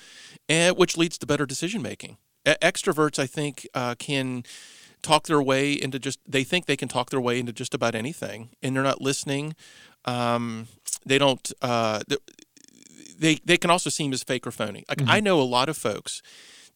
[0.48, 2.18] and, which leads to better decision making.
[2.46, 4.44] Extroverts, I think, uh, can
[5.02, 7.94] talk their way into just they think they can talk their way into just about
[7.94, 9.56] anything and they're not listening
[10.06, 10.68] um,
[11.06, 11.52] they don't.
[11.62, 12.02] Uh,
[13.18, 15.78] they they can also seem as fake or phony like i know a lot of
[15.78, 16.22] folks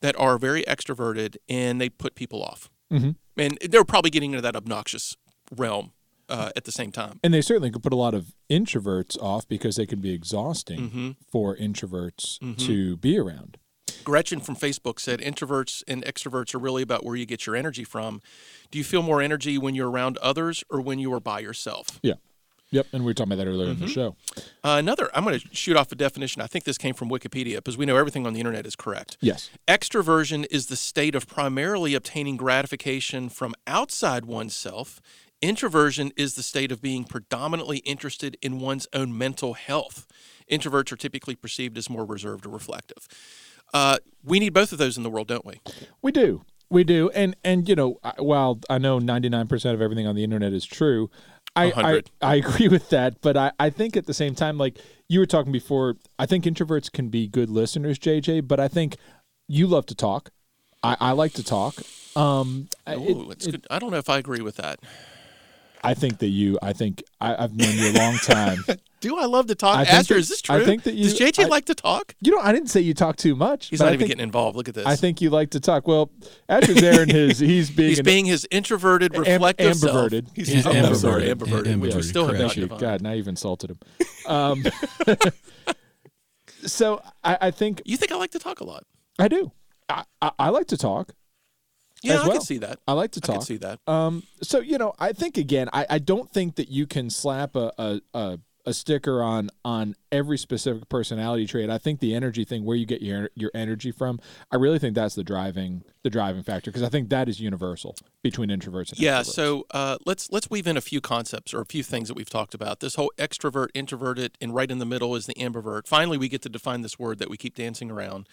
[0.01, 3.15] that are very extroverted and they put people off Mhm.
[3.37, 5.15] and they're probably getting into that obnoxious
[5.55, 5.91] realm
[6.29, 9.47] uh, at the same time And they certainly could put a lot of introverts off
[9.47, 11.09] because they can be exhausting Mm-hmm.
[11.27, 13.57] for introverts to be around.
[14.03, 17.83] Gretchen from Facebook said introverts and extroverts are really about where you get your energy
[17.83, 18.21] from.
[18.71, 21.99] Do you feel more energy when you're around others or when you are by yourself?
[22.03, 22.13] Yeah.
[22.71, 22.87] Yep.
[22.93, 23.81] And we were talking about that earlier Mm-hmm.
[23.83, 24.15] in the show.
[24.63, 26.41] Uh, another, I'm going to shoot off a definition.
[26.41, 29.17] I think this came from Wikipedia because we know everything on the internet is correct.
[29.21, 29.49] Yes.
[29.67, 35.01] Extroversion is the state of primarily obtaining gratification from outside oneself.
[35.41, 40.05] Introversion is the state of being predominantly interested in one's own mental health.
[40.51, 43.07] Introverts are typically perceived as more reserved or reflective.
[43.73, 45.61] Uh, we need both of those in the world, don't we?
[46.01, 46.43] We do.
[46.71, 47.09] We do.
[47.11, 51.09] And and you know, while I know 99% of everything on the internet is true,
[51.65, 54.77] I I, I agree with that, but I, I think at the same time like
[55.07, 58.95] you were talking before, I think introverts can be good listeners, JJ, but I think
[59.47, 60.29] you love to talk.
[60.83, 61.75] I, I like to talk.
[62.15, 63.65] Um I- it- Ooh, it's good.
[63.69, 64.79] I don't know if I agree with that.
[65.83, 68.63] I think that you I think I, I've known you a long time.
[69.01, 69.77] Do I love to talk?
[69.77, 70.55] I think Ask her, that- is this true?
[70.57, 72.15] I think that you- Does JJ I- like to talk?
[72.21, 73.67] you know, I didn't say you talk too much.
[73.67, 74.57] He's not I even think, getting involved.
[74.57, 74.85] Look at this.
[74.85, 75.87] I think you like to talk.
[75.87, 76.11] Well,
[76.49, 79.95] Asher's there in his he's being he's an being his introverted, Am- reflective self.
[80.11, 80.27] ambiverted.
[80.35, 81.63] He's, He's oh, I'm sorry, ambiverted.
[81.65, 82.81] ambiverted, which we still have not defined.
[82.81, 83.79] God, now you've insulted him.
[84.27, 84.63] Um,
[86.65, 88.83] so I, I think You think I like to talk a lot?
[89.17, 89.51] I do.
[89.87, 91.13] I, I, I like to talk.
[92.01, 92.79] Yeah, I can see that.
[92.87, 93.35] I like to I talk.
[93.37, 93.79] can see that.
[93.85, 97.55] Um, so you know, I think again, I, I don't think that you can slap
[97.57, 101.69] a a, a, a sticker on on every specific personality trait.
[101.69, 104.19] I think the energy thing, where you get your your energy from,
[104.51, 107.95] I really think that's the driving the driving factor because I think that is universal
[108.23, 109.25] between introverts and Yeah, extroverts.
[109.25, 112.29] so uh, let's let's weave in a few concepts or a few things that we've
[112.29, 112.79] talked about.
[112.79, 115.87] This whole extrovert, introverted, and right in the middle is the ambivert.
[115.87, 118.27] Finally, we get to define this word that we keep dancing around.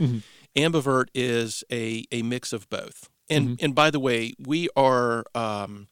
[0.57, 3.09] Ambivert is a a mix of both.
[3.29, 5.88] And and by the way, we are um,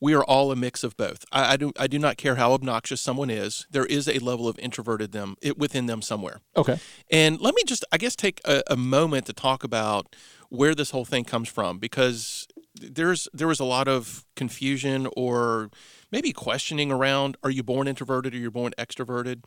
[0.00, 1.24] we are all a mix of both.
[1.32, 3.66] I, I do I do not care how obnoxious someone is.
[3.70, 6.40] There is a level of introverted them it, within them somewhere.
[6.56, 6.78] okay,
[7.10, 10.14] And let me just, I guess, take a, a moment to talk about
[10.48, 15.70] where this whole thing comes from because there's there was a lot of confusion or
[16.12, 19.44] maybe questioning around: Are you born introverted or you're born extroverted?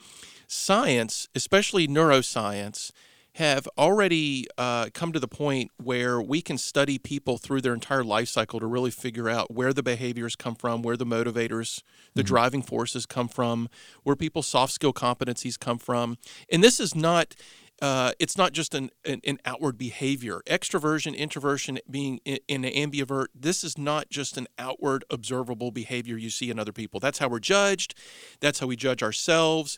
[0.47, 2.91] Science, especially neuroscience,
[3.39, 8.03] have already uh, come to the point where we can study people through their entire
[8.03, 11.81] life cycle to really figure out where the behaviors come from, where the motivators,
[12.15, 13.69] the driving forces come from,
[14.03, 16.17] where people's soft skill competencies come from.
[16.51, 17.33] And this is not.
[17.81, 20.41] Uh, it's not just an, an, an outward behavior.
[20.45, 26.17] Extroversion, introversion, being in, in an ambivert, this is not just an outward observable behavior
[26.17, 26.99] you see in other people.
[26.99, 27.95] That's how we're judged.
[28.41, 29.77] That's how we judge ourselves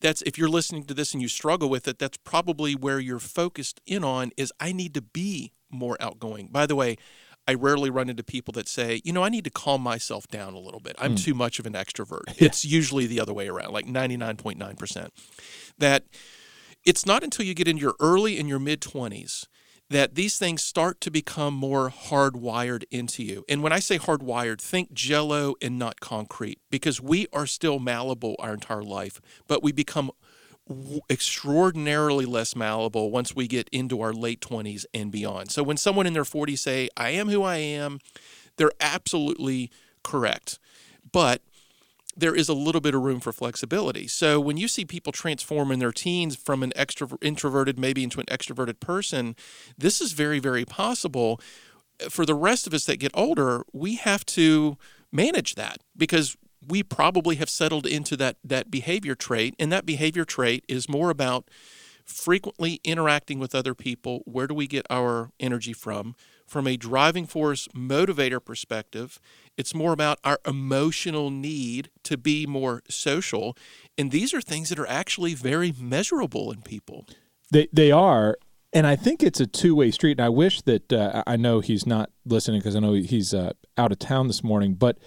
[0.00, 3.18] that's if you're listening to this and you struggle with it that's probably where you're
[3.18, 6.48] focused in on is i need to be more outgoing.
[6.50, 6.96] By the way
[7.46, 10.54] i rarely run into people that say you know i need to calm myself down
[10.54, 10.96] a little bit.
[10.98, 11.16] I'm hmm.
[11.16, 12.22] too much of an extrovert.
[12.38, 15.08] It's usually the other way around like 99.9%
[15.78, 16.04] that
[16.84, 19.46] it's not until you get into your early and your mid 20s
[19.90, 23.44] that these things start to become more hardwired into you.
[23.48, 28.36] And when I say hardwired, think jello and not concrete because we are still malleable
[28.38, 30.12] our entire life, but we become
[31.10, 35.50] extraordinarily less malleable once we get into our late 20s and beyond.
[35.50, 37.98] So when someone in their 40s say, "I am who I am,"
[38.56, 39.72] they're absolutely
[40.04, 40.60] correct.
[41.10, 41.42] But
[42.16, 44.06] there is a little bit of room for flexibility.
[44.06, 48.20] So when you see people transform in their teens from an extrovert, introverted maybe into
[48.20, 49.36] an extroverted person,
[49.78, 51.40] this is very, very possible.
[52.08, 54.76] For the rest of us that get older, we have to
[55.12, 60.24] manage that because we probably have settled into that that behavior trait, and that behavior
[60.24, 61.48] trait is more about
[62.04, 64.22] frequently interacting with other people.
[64.24, 66.14] Where do we get our energy from?
[66.50, 69.20] From a driving force motivator perspective,
[69.56, 73.56] it's more about our emotional need to be more social.
[73.96, 77.06] And these are things that are actually very measurable in people.
[77.52, 78.36] They they are,
[78.72, 80.18] and I think it's a two way street.
[80.18, 83.52] And I wish that uh, I know he's not listening because I know he's uh,
[83.78, 84.74] out of town this morning.
[84.74, 84.98] But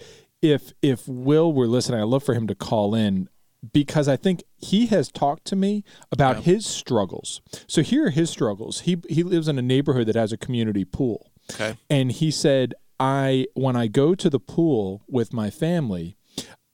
[0.41, 3.27] if if Will were listening, I'd love for him to call in
[3.73, 7.41] because I think he has talked to me about his struggles.
[7.67, 8.81] So here are his struggles.
[8.81, 11.32] He he lives in a neighborhood that has a community pool.
[11.51, 11.77] Okay.
[11.89, 16.15] And he said, I when I go to the pool with my family,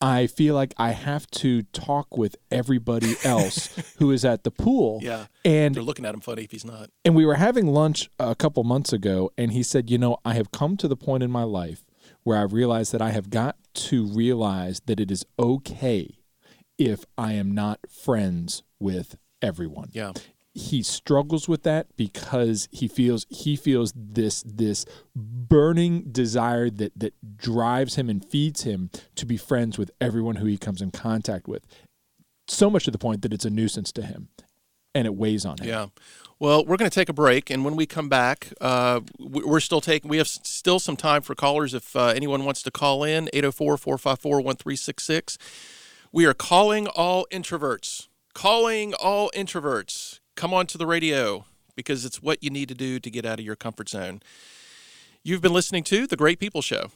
[0.01, 4.99] I feel like I have to talk with everybody else who is at the pool.
[5.01, 5.25] Yeah.
[5.43, 6.89] And They're looking at him funny if he's not.
[7.03, 10.35] and we were having lunch a couple months ago, and he said, You know, I
[10.35, 11.83] have come to the point in my life
[12.23, 16.17] where I realized that I have got to realize that it is okay
[16.77, 19.89] if I am not friends with everyone.
[19.93, 20.13] Yeah.
[20.53, 24.85] He struggles with that because he feels he feels this this
[25.15, 30.47] burning desire that that drives him and feeds him to be friends with everyone who
[30.47, 31.65] he comes in contact with.
[32.47, 34.29] So much to the point that it's a nuisance to him
[34.95, 35.67] and it weighs on him.
[35.67, 35.87] Yeah.
[36.39, 39.59] Well, we're going to take a break, and when we come back, uh, we- we're
[39.59, 40.09] still taking.
[40.09, 41.73] We have still some time for callers.
[41.73, 45.37] If uh, anyone wants to call in, 804-454-1366.
[46.11, 48.07] We are calling all introverts.
[48.33, 50.19] Calling all introverts.
[50.39, 51.43] Come on to the radio
[51.75, 54.21] because it's what you need to do to get out of your comfort zone.
[55.21, 56.91] You've been listening to the Great People Show.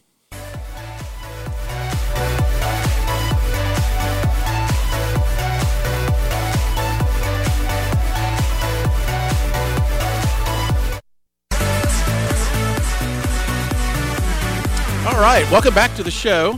[15.06, 16.58] All right, welcome back to the show.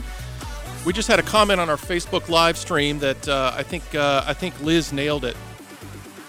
[0.84, 4.22] We just had a comment on our Facebook live stream that uh, I think uh,
[4.24, 5.36] I think Liz nailed it,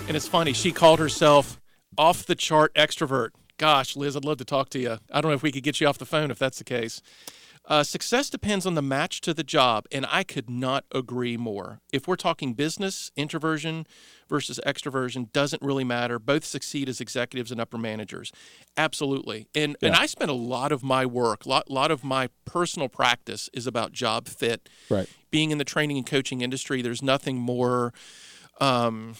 [0.08, 0.54] and it's funny.
[0.54, 1.60] She called herself
[1.98, 3.30] off the chart extrovert.
[3.58, 4.98] Gosh, Liz, I'd love to talk to you.
[5.12, 7.02] I don't know if we could get you off the phone if that's the case.
[7.65, 11.82] Uh, success depends on the match to the job, and I could not agree more.
[11.91, 13.86] If we're talking business, introversion
[14.30, 16.17] versus extroversion doesn't really matter.
[16.17, 18.32] Both succeed as executives and upper managers.
[18.78, 19.50] Absolutely.
[19.54, 22.88] And and I spent a lot of my work, a lot, lot of my personal
[22.88, 24.70] practice is about job fit.
[24.89, 25.10] Right.
[25.30, 27.91] Being in the training and coaching industry, there's nothing more
[28.62, 29.16] um,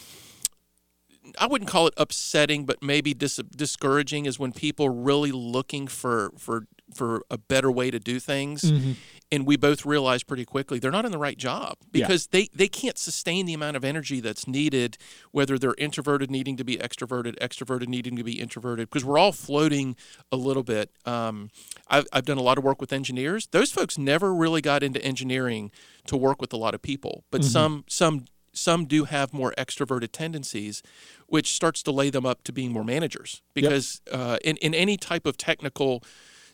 [1.40, 5.88] I wouldn't call it upsetting, but maybe dis- discouraging is when people are really looking
[5.88, 8.62] for for for a better way to do things.
[8.62, 8.92] Mm-hmm.
[9.30, 12.70] And we both realize pretty quickly they're not in the right job because they, they
[12.70, 14.98] can't sustain the amount of energy that's needed,
[15.32, 19.34] whether they're introverted needing to be extroverted, extroverted needing to be introverted, because we're all
[19.34, 19.98] floating
[20.32, 20.90] a little bit.
[21.06, 21.50] Um,
[21.90, 23.48] I've, I've done a lot of work with engineers.
[23.48, 25.72] Those folks never really got into engineering
[26.06, 30.12] to work with a lot of people, but some some some do have more extroverted
[30.12, 30.82] tendencies,
[31.28, 33.42] which starts to lay them up to being more managers.
[33.54, 36.04] Because uh, in in any type of technical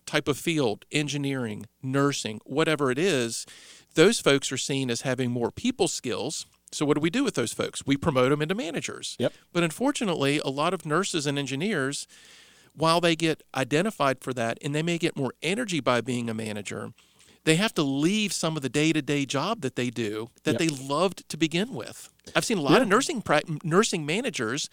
[0.05, 3.45] type of field, engineering, nursing, whatever it is,
[3.95, 6.45] those folks are seen as having more people skills.
[6.71, 7.85] So what do we do with those folks?
[7.85, 9.15] We promote them into managers.
[9.19, 9.33] Yep.
[9.51, 12.07] But unfortunately, a lot of nurses and engineers,
[12.75, 16.33] while they get identified for that and they may get more energy by being a
[16.33, 16.91] manager,
[17.45, 20.59] they have to leave some of the day-to-day job that they do that Yep.
[20.59, 22.09] they loved to begin with.
[22.35, 24.69] I've seen a lot of nursing prac- nursing managers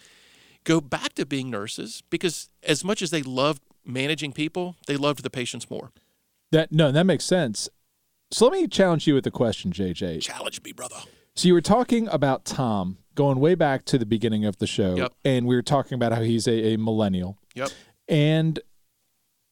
[0.63, 5.23] go back to being nurses because as much as they loved managing people, they loved
[5.23, 5.91] the patients more.
[6.51, 7.67] That no, that makes sense.
[8.31, 10.21] So let me challenge you with a question, JJ.
[10.21, 10.97] Challenge me, brother.
[11.35, 14.95] So you were talking about Tom going way back to the beginning of the show,
[14.95, 15.13] Yep.
[15.25, 17.37] and we were talking about how he's a, a millennial.
[17.55, 17.69] Yep.
[18.07, 18.59] And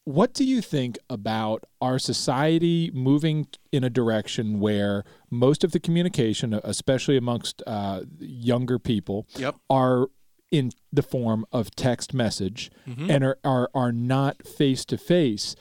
[0.04, 5.80] what do you think about our society moving in a direction where most of the
[5.80, 9.56] communication, especially amongst uh, younger people, Yep.
[9.68, 10.06] are
[10.50, 15.54] in the form of text message and are, are are not face to face?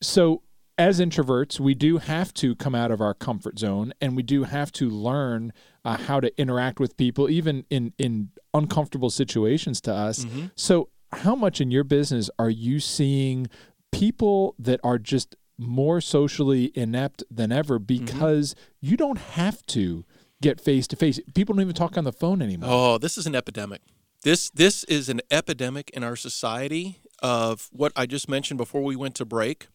[0.00, 0.42] So
[0.78, 4.44] as introverts, we do have to come out of our comfort zone and we do
[4.44, 5.52] have to learn
[5.84, 10.24] uh, how to interact with people, even in, in uncomfortable situations to us.
[10.54, 13.48] So, how much in your business are you seeing
[13.92, 18.04] people that are just more socially inept than ever mm-hmm.
[18.04, 20.04] because you don't have to
[20.40, 21.20] get face to face?
[21.34, 22.70] People don't even talk on the phone anymore.
[22.70, 23.82] Oh, this is an epidemic.
[24.22, 28.96] This this is an epidemic in our society of what I just mentioned before we
[28.96, 29.68] went to break.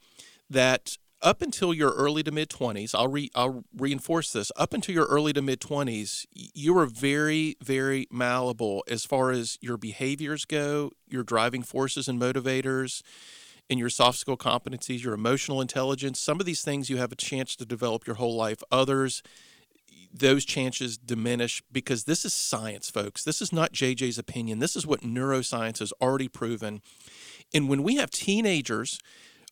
[0.49, 4.51] That up until your early to mid twenties, I'll re, I'll reinforce this.
[4.55, 9.57] Up until your early to mid twenties, you are very very malleable as far as
[9.61, 13.01] your behaviors go, your driving forces and motivators,
[13.70, 16.20] and your soft skill competencies, your emotional intelligence.
[16.20, 18.61] Some of these things you have a chance to develop your whole life.
[18.72, 19.24] Others
[20.18, 23.24] those chances diminish because this is science, folks.
[23.24, 24.59] This is not JJ's opinion.
[24.59, 26.82] This is what neuroscience has already proven.
[27.53, 28.99] And when we have teenagers,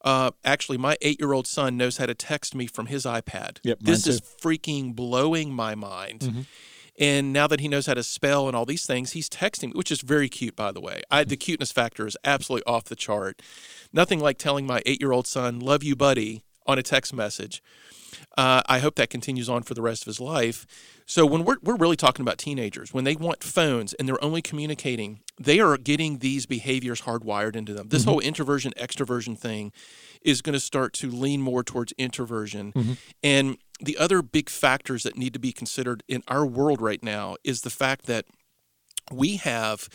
[0.03, 3.59] uh, actually, my eight year old son knows how to text me from his iPad.
[3.63, 6.45] Yep, this is freaking blowing my mind.
[6.99, 9.73] And now that he knows how to spell and all these things, he's texting me,
[9.75, 11.01] which is very cute, by the way.
[11.09, 13.41] I, the cuteness factor is absolutely off the chart.
[13.91, 17.63] Nothing like telling my eight year old son, Love you, buddy, on a text message.
[18.37, 20.65] Uh, I hope that continues on for the rest of his life.
[21.05, 24.41] So when we're, we're really talking about teenagers, when they want phones and they're only
[24.41, 27.89] communicating, they are getting these behaviors hardwired into them.
[27.89, 28.11] This mm-hmm.
[28.11, 29.71] whole introversion extroversion thing
[30.21, 32.71] is going to start to lean more towards introversion.
[32.73, 32.93] Mm-hmm.
[33.21, 37.35] And the other big factors that need to be considered in our world right now
[37.43, 38.25] is the fact that
[39.11, 39.89] we have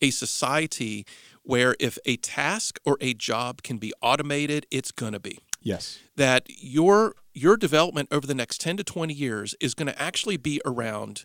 [0.00, 1.04] a society
[1.42, 5.98] where if a task or a job can be automated, it's going to be Yes.
[6.16, 10.36] that your your development over the next 10 to 20 years is going to actually
[10.36, 11.24] be around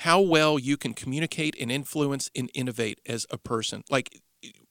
[0.00, 4.08] how well you can communicate and influence and innovate as a person like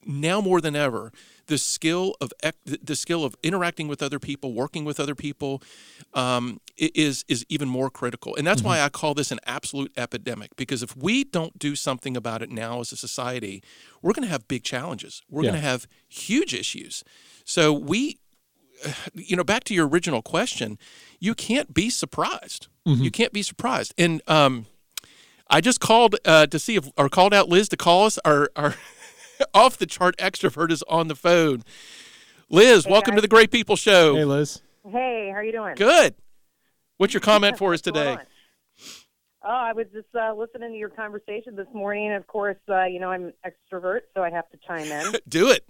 [0.06, 1.12] now more than ever
[1.48, 2.32] the skill of
[2.64, 5.62] the skill of interacting with other people working with other people
[6.14, 10.50] um, is is even more critical and that's why i call this an absolute epidemic
[10.56, 13.62] because if we don't do something about it now as a society
[14.02, 15.52] we're going to have big challenges we're Yeah.
[15.52, 17.04] going to have huge issues
[17.46, 18.18] so we
[19.14, 20.78] you know, back to your original question,
[21.20, 22.68] you can't be surprised.
[22.86, 23.94] You can't be surprised.
[23.98, 24.66] And um,
[25.50, 28.20] I just called uh, to see if, or called out Liz to call us.
[28.24, 28.76] Our, our
[29.54, 31.64] off the chart extrovert is on the phone.
[32.50, 34.16] Liz, welcome to the Great People Show.
[34.16, 34.62] Hey, Liz.
[34.88, 35.76] Hey, how are you doing?
[35.76, 36.16] Good.
[36.98, 38.18] What's your comment for us today?
[39.44, 42.14] Oh, I was just uh, listening to your conversation this morning.
[42.14, 45.16] Of course, uh, you know I'm an extrovert, so I have to chime in.
[45.28, 45.66] Do it.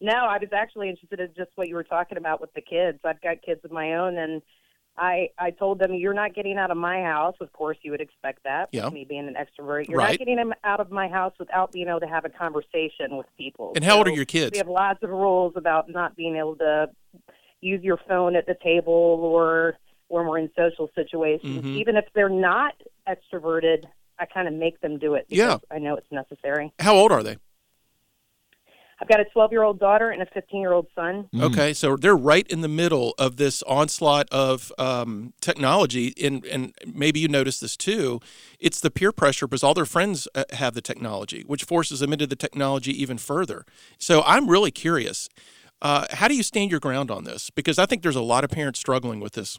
[0.00, 2.98] no, I was actually interested in just what you were talking about with the kids.
[3.04, 4.42] I've got kids of my own, and
[4.96, 7.34] I I told them you're not getting out of my house.
[7.40, 8.68] Of course, you would expect that.
[8.72, 8.88] Yeah.
[8.90, 10.10] Me being an extrovert, you're Right.
[10.10, 13.26] not getting them out of my house without being able to have a conversation with
[13.36, 13.72] people.
[13.74, 14.52] And how old are your kids?
[14.52, 16.90] We have lots of rules about not being able to
[17.60, 19.76] use your phone at the table or
[20.08, 21.64] when we're in social situations.
[21.64, 21.76] Mhm.
[21.76, 22.74] Even if they're not
[23.08, 23.84] extroverted,
[24.18, 25.76] I kind of make them do it because Yeah.
[25.76, 26.72] I know it's necessary.
[26.78, 27.36] How old are they?
[29.04, 31.28] I've got a 12 year old daughter and a 15 year old son.
[31.38, 36.72] Okay, so they're right in the middle of this onslaught of um, technology, and and
[36.86, 38.20] maybe you notice this too.
[38.58, 42.14] It's the peer pressure because all their friends uh, have the technology, which forces them
[42.14, 43.66] into the technology even further.
[43.98, 45.28] So I'm really curious.
[45.82, 47.50] Uh, how do you stand your ground on this?
[47.50, 49.58] Because I think there's a lot of parents struggling with this.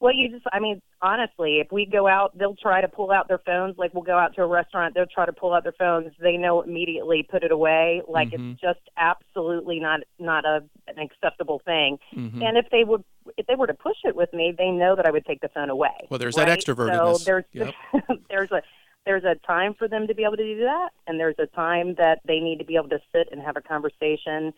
[0.00, 3.26] Well, you just, I mean, honestly, if we go out, they'll try to pull out
[3.26, 3.76] their phones.
[3.78, 6.12] Like we'll go out to a restaurant, they'll try to pull out their phones.
[6.20, 8.02] They know immediately, put it away.
[8.06, 8.52] Like Mhm.
[8.52, 11.98] it's just absolutely not not a an acceptable thing.
[12.14, 12.42] Mhm.
[12.46, 13.02] And if they would,
[13.36, 15.48] if they were to push it with me, they know that I would take the
[15.48, 16.06] phone away.
[16.10, 16.58] Well, there's that right?
[16.58, 17.18] extrovertedness.
[17.18, 17.74] So there's Yep.
[18.30, 18.62] there's a
[19.04, 21.94] there's a time for them to be able to do that, and there's a time
[21.94, 24.54] that they need to be able to sit and have a conversation.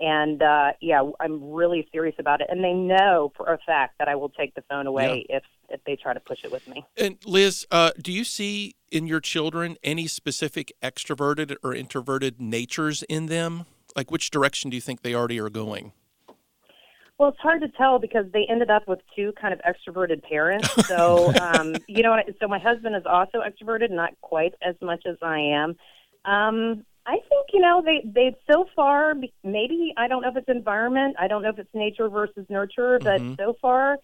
[0.00, 4.08] And uh, yeah, I'm really serious about it, and they know for a fact that
[4.08, 6.84] I will take the phone away if if they try to push it with me.
[6.96, 13.02] And Liz, uh, do you see in your children any specific extroverted or introverted natures
[13.04, 13.66] in them?
[13.96, 15.92] Like, which direction do you think they already are going?
[17.18, 20.68] Well, it's hard to tell because they ended up with two kind of extroverted parents.
[20.84, 22.26] So, um, you know, what?
[22.40, 25.76] so my husband is also extroverted, not quite as much as I am.
[26.24, 30.48] Um, I think you know they they so far maybe I don't know if it's
[30.48, 33.36] environment, I don't know if it's nature versus nurture, but Mhm.
[33.36, 33.98] so far,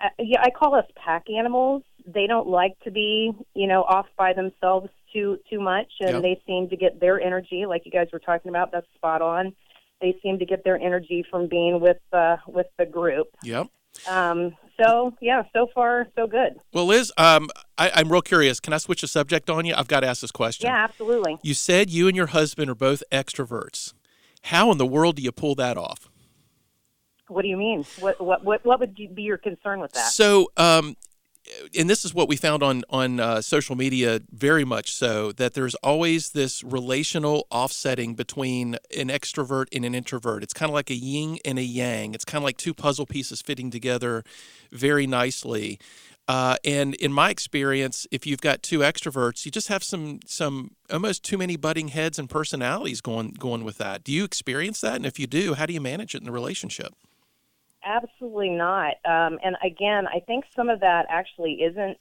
[0.00, 1.82] uh, yeah, I call us pack animals.
[2.06, 6.22] They don't like to be you know off by themselves too too much, and Yep.
[6.22, 8.72] they seem to get their energy, like you guys were talking about.
[8.72, 9.54] That's spot on.
[10.00, 13.28] They seem to get their energy from being with uh, with the group.
[13.42, 13.68] Yep.
[14.08, 16.56] Um, so yeah, so far so good.
[16.72, 18.60] Well, Liz, um, I, I'm real curious.
[18.60, 19.74] Can I switch the subject on you?
[19.74, 20.66] I've got to ask this question.
[20.66, 21.38] Yeah, absolutely.
[21.42, 23.94] You said you and your husband are both extroverts.
[24.42, 26.08] How in the world do you pull that off?
[27.28, 27.84] What do you mean?
[27.98, 30.12] What what what what would be your concern with that?
[30.12, 30.96] So, um,
[31.78, 35.54] and this is what we found on on uh, social media very much so that
[35.54, 40.42] there's always this relational offsetting between an extrovert and an introvert.
[40.42, 42.14] It's kind of like a yin and a yang.
[42.14, 44.24] It's kind of like two puzzle pieces fitting together
[44.72, 45.78] very nicely.
[46.28, 50.72] Uh, and in my experience, if you've got two extroverts, you just have some some
[50.90, 54.02] almost too many butting heads and personalities going going with that.
[54.02, 54.96] Do you experience that?
[54.96, 56.94] And if you do, how do you manage it in the relationship?
[57.86, 58.94] Absolutely not.
[59.04, 61.96] Um, and again, I think some of that actually isn't.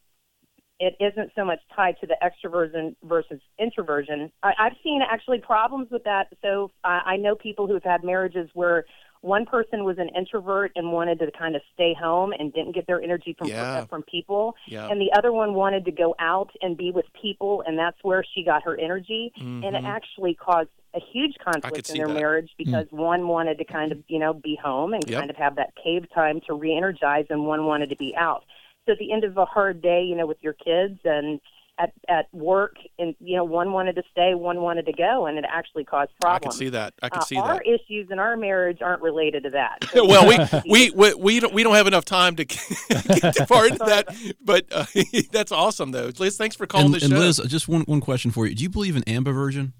[0.77, 4.29] It isn't so much tied to the extroversion versus introversion.
[4.43, 6.27] I, I've seen actually problems with that.
[6.41, 8.83] So uh, I know people who've had marriages where
[9.21, 12.87] one person was an introvert and wanted to kind of stay home and didn't get
[12.87, 13.85] their energy from Yeah.
[13.85, 14.89] from people, Yeah.
[14.89, 18.23] and the other one wanted to go out and be with people, and that's where
[18.35, 19.31] she got her energy.
[19.37, 22.13] And it actually caused a huge conflict in their that.
[22.13, 25.19] marriage because one wanted to kind of you know be home and Yep.
[25.19, 28.43] kind of have that cave time to re-energize, and one wanted to be out.
[28.85, 31.39] So at the end of a hard day, you know, with your kids and
[31.77, 35.37] at at work, and you know, one wanted to stay, one wanted to go, and
[35.37, 36.93] it actually caused problems I can see that.
[37.03, 37.55] I can Uh, see our that.
[37.55, 39.83] Our issues in our marriage aren't related to that.
[39.93, 43.65] well, we, we we we don't we don't have enough time to get too far
[43.67, 44.85] into that, but uh,
[45.33, 46.11] that's awesome though.
[46.17, 47.19] Liz, thanks for calling And, the and.
[47.19, 48.55] Liz, just one one question for you.
[48.55, 49.73] Do you believe in ambiversion?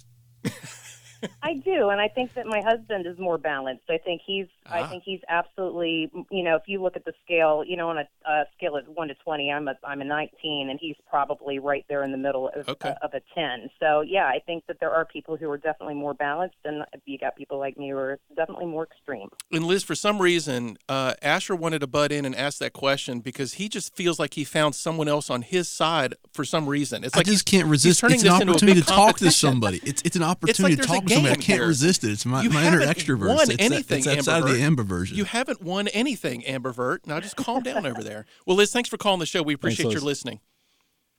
[1.43, 3.83] I do, and I think that my husband is more balanced.
[3.89, 4.83] I think he's, Ah.
[4.83, 7.99] I think he's absolutely, you know, if you look at the scale, you know, on
[7.99, 11.59] a, a scale of one to twenty, I'm a, I'm a 19, and he's probably
[11.59, 12.93] right there in the middle of, Okay.
[13.03, 13.69] of a 10.
[13.79, 17.17] So yeah, I think that there are people who are definitely more balanced, and you
[17.19, 19.29] got people like me who are definitely more extreme.
[19.51, 23.19] and Liz, for some reason, uh, Asher wanted to butt in and ask that question
[23.19, 27.03] because he just feels like he found someone else on his side for some reason.
[27.03, 27.99] It's I like he's- just can't he's resist.
[27.99, 29.79] turning It's an this into a opportunity to talk to somebody.
[29.83, 31.33] It's it's an opportunity like to talk a to somebody.
[31.33, 31.67] I can't here.
[31.67, 32.11] resist it.
[32.11, 33.27] It's my, You my inner extrovert.
[33.27, 35.13] won it's, anything, it's outside of the ambiversion.
[35.13, 37.05] You haven't won anything, Ambervert.
[37.05, 38.25] Now just calm down over there.
[38.45, 39.41] Well, Liz, thanks for calling the show.
[39.41, 39.93] We appreciate Liz.
[39.95, 40.39] your listening.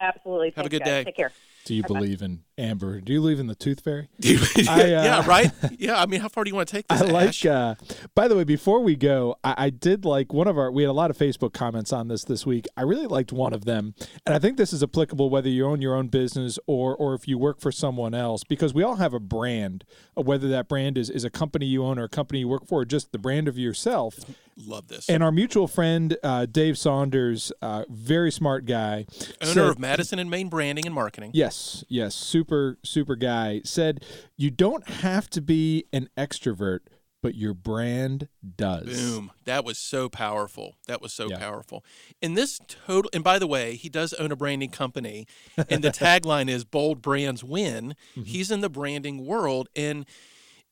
[0.00, 0.52] Absolutely.
[0.56, 0.86] Have a good guys.
[0.86, 1.04] day.
[1.04, 1.32] Take care.
[1.64, 3.00] Do you believe in Amber?
[3.00, 4.08] Do you believe in the tooth fairy?
[4.20, 4.38] yeah,
[4.68, 5.50] I, uh, right.
[5.80, 7.02] Yeah, I mean, how far do you want to take this?
[7.02, 7.44] I like.
[7.44, 7.74] Uh,
[8.14, 10.70] by the way, before we go, I, I did like one of our.
[10.70, 12.66] We had a lot of Facebook comments on this this week.
[12.76, 15.82] I really liked one of them, and I think this is applicable whether you own
[15.82, 19.12] your own business or or if you work for someone else, because we all have
[19.12, 19.84] a brand.
[20.16, 22.68] uh, Whether that brand is is a company you own or a company you work
[22.68, 24.20] for, or just the brand of yourself.
[24.58, 25.08] Love this.
[25.08, 29.04] And our mutual friend uh, Dave Saunders, uh, very smart guy,
[29.42, 31.30] Owner said- of Madison and Main Branding and Marketing.
[31.34, 34.04] Yes, yes, super, super guy said
[34.36, 36.80] you don't have to be an extrovert,
[37.22, 38.86] but your brand does.
[38.86, 39.30] Boom.
[39.44, 40.76] That was so powerful.
[40.86, 41.38] That was so Yeah.
[41.38, 41.84] powerful.
[42.22, 45.26] And this total, and by the way, he does own a branding company,
[45.68, 48.22] and the tagline is "Bold Brands Win." Mm-hmm.
[48.22, 50.06] He's in the branding world, and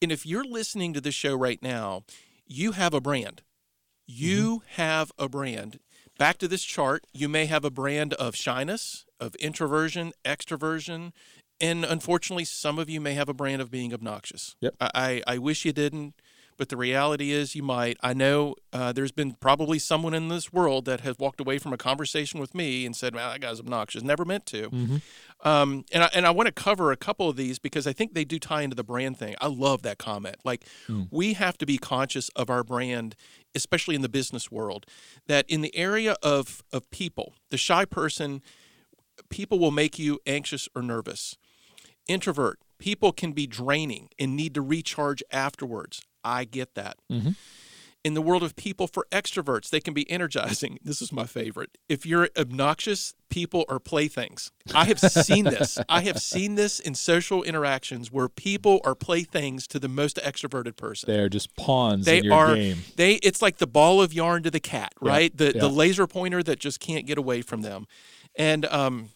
[0.01, 2.05] and if you're listening to this show right now,
[2.47, 3.43] you have a brand.
[4.07, 4.83] You Mm-hmm.
[4.83, 5.79] have a brand.
[6.19, 11.13] Back to this chart, you may have a brand of shyness, of introversion, extroversion,
[11.61, 14.55] and unfortunately, some of you may have a brand of being obnoxious.
[14.61, 14.75] Yep.
[14.81, 16.15] I, I, wish you didn't,
[16.57, 17.97] but the reality is you might.
[18.03, 21.73] I know uh, there's been probably someone in this world that has walked away from
[21.73, 25.01] a conversation with me and said, "Man, that guy's obnoxious." Never meant to.
[25.45, 28.15] Um, and I, and I want to cover a couple of these because I think
[28.15, 29.35] they do tie into the brand thing.
[29.41, 30.37] I love that comment.
[30.45, 30.65] Like,
[31.11, 33.15] we have to be conscious of our brand,
[33.55, 34.87] especially in the business world,
[35.27, 38.43] that in the area of, of people, the shy person,
[39.29, 41.37] people will make you anxious or nervous.
[42.09, 46.03] Introvert, people can be draining and need to recharge afterwards.
[46.23, 46.97] I get that.
[47.11, 47.31] Mm-hmm.
[48.05, 50.79] In the world of people for extroverts, they can be energizing.
[50.85, 51.79] This is my favorite.
[51.89, 54.53] If you're obnoxious, people are playthings.
[54.75, 55.79] I have seen this.
[55.89, 60.77] I have seen this in social interactions where people are playthings to the most extroverted
[60.77, 62.79] person They're just pawns they in your are game.
[62.97, 65.61] they it's like the ball of yarn to the cat right the yeah.
[65.61, 67.87] the laser pointer that just can't get away from them
[68.37, 69.11] and um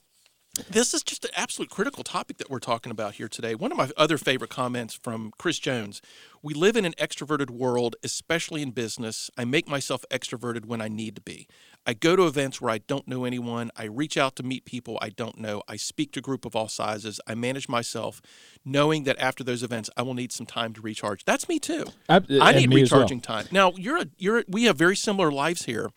[0.70, 3.54] this is just an absolute critical topic that we're talking about here today.
[3.54, 6.02] One of my other favorite comments from Chris Jones
[6.42, 9.30] We live in an extroverted world, especially in business.
[9.36, 11.48] I make myself extroverted when I need to be.
[11.86, 13.70] I go to events where I don't know anyone.
[13.76, 15.62] I reach out to meet people I don't know.
[15.68, 17.20] I speak to a group of all sizes.
[17.26, 18.20] I manage myself,
[18.64, 21.24] knowing that after those events, I will need some time to recharge.
[21.24, 21.86] That's me too.
[22.08, 23.00] Ab- I need me as well.
[23.00, 23.46] recharging time.
[23.50, 25.90] Now you're a, you're we have very similar lives here.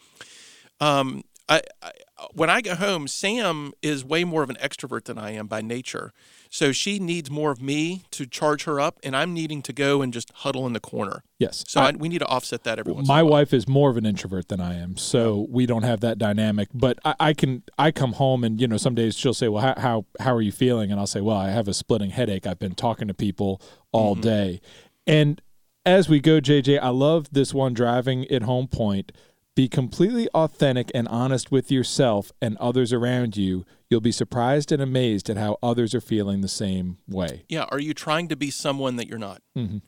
[0.80, 1.92] Um, I, I
[2.34, 5.62] when I go home, Sam is way more of an extrovert than I am by
[5.62, 6.14] nature.
[6.50, 10.02] So she needs more of me to charge her up, and I'm needing to go
[10.02, 11.24] and just huddle in the corner.
[11.40, 11.64] Yes.
[11.68, 13.08] So I- I, we need to offset that every once.
[13.08, 13.32] my in a while.
[13.40, 16.68] wife is more of an introvert than I am, so we don't have that dynamic.
[16.74, 19.64] But I, I can I come home and you know some days she'll say, "Well,
[19.64, 22.46] how, how how are you feeling?" And I'll say, "Well, I have a splitting headache.
[22.46, 23.62] I've been talking to people
[23.94, 24.22] all Mm-hmm.
[24.22, 24.62] day."
[25.08, 25.42] And
[25.86, 29.12] as we go, JJ, I love this one driving at home point.
[29.54, 33.66] Be completely authentic and honest with yourself and others around you.
[33.90, 37.44] You'll be surprised and amazed at how others are feeling the same way.
[37.50, 37.66] Yeah.
[37.70, 39.42] Are you trying to be someone that you're not?
[39.58, 39.80] Mm-hmm.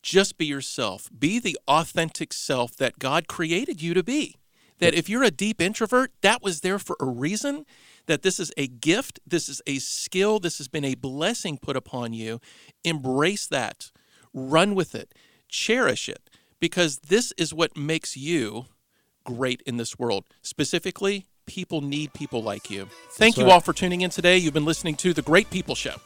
[0.00, 1.10] Just be yourself.
[1.16, 4.36] Be the authentic self that God created you to be.
[4.78, 7.66] That if you're a deep introvert, that was there for a reason.
[8.06, 11.76] That this is a gift, this is a skill, this has been a blessing put
[11.76, 12.40] upon you.
[12.82, 13.92] Embrace that,
[14.34, 15.14] run with it,
[15.48, 18.64] cherish it, because this is what makes you
[19.24, 20.24] great in this world.
[20.42, 22.88] Specifically, people need people like you.
[23.12, 23.52] Thank you right.
[23.52, 24.36] all for tuning in today.
[24.38, 25.96] You've been listening to The Great People Show.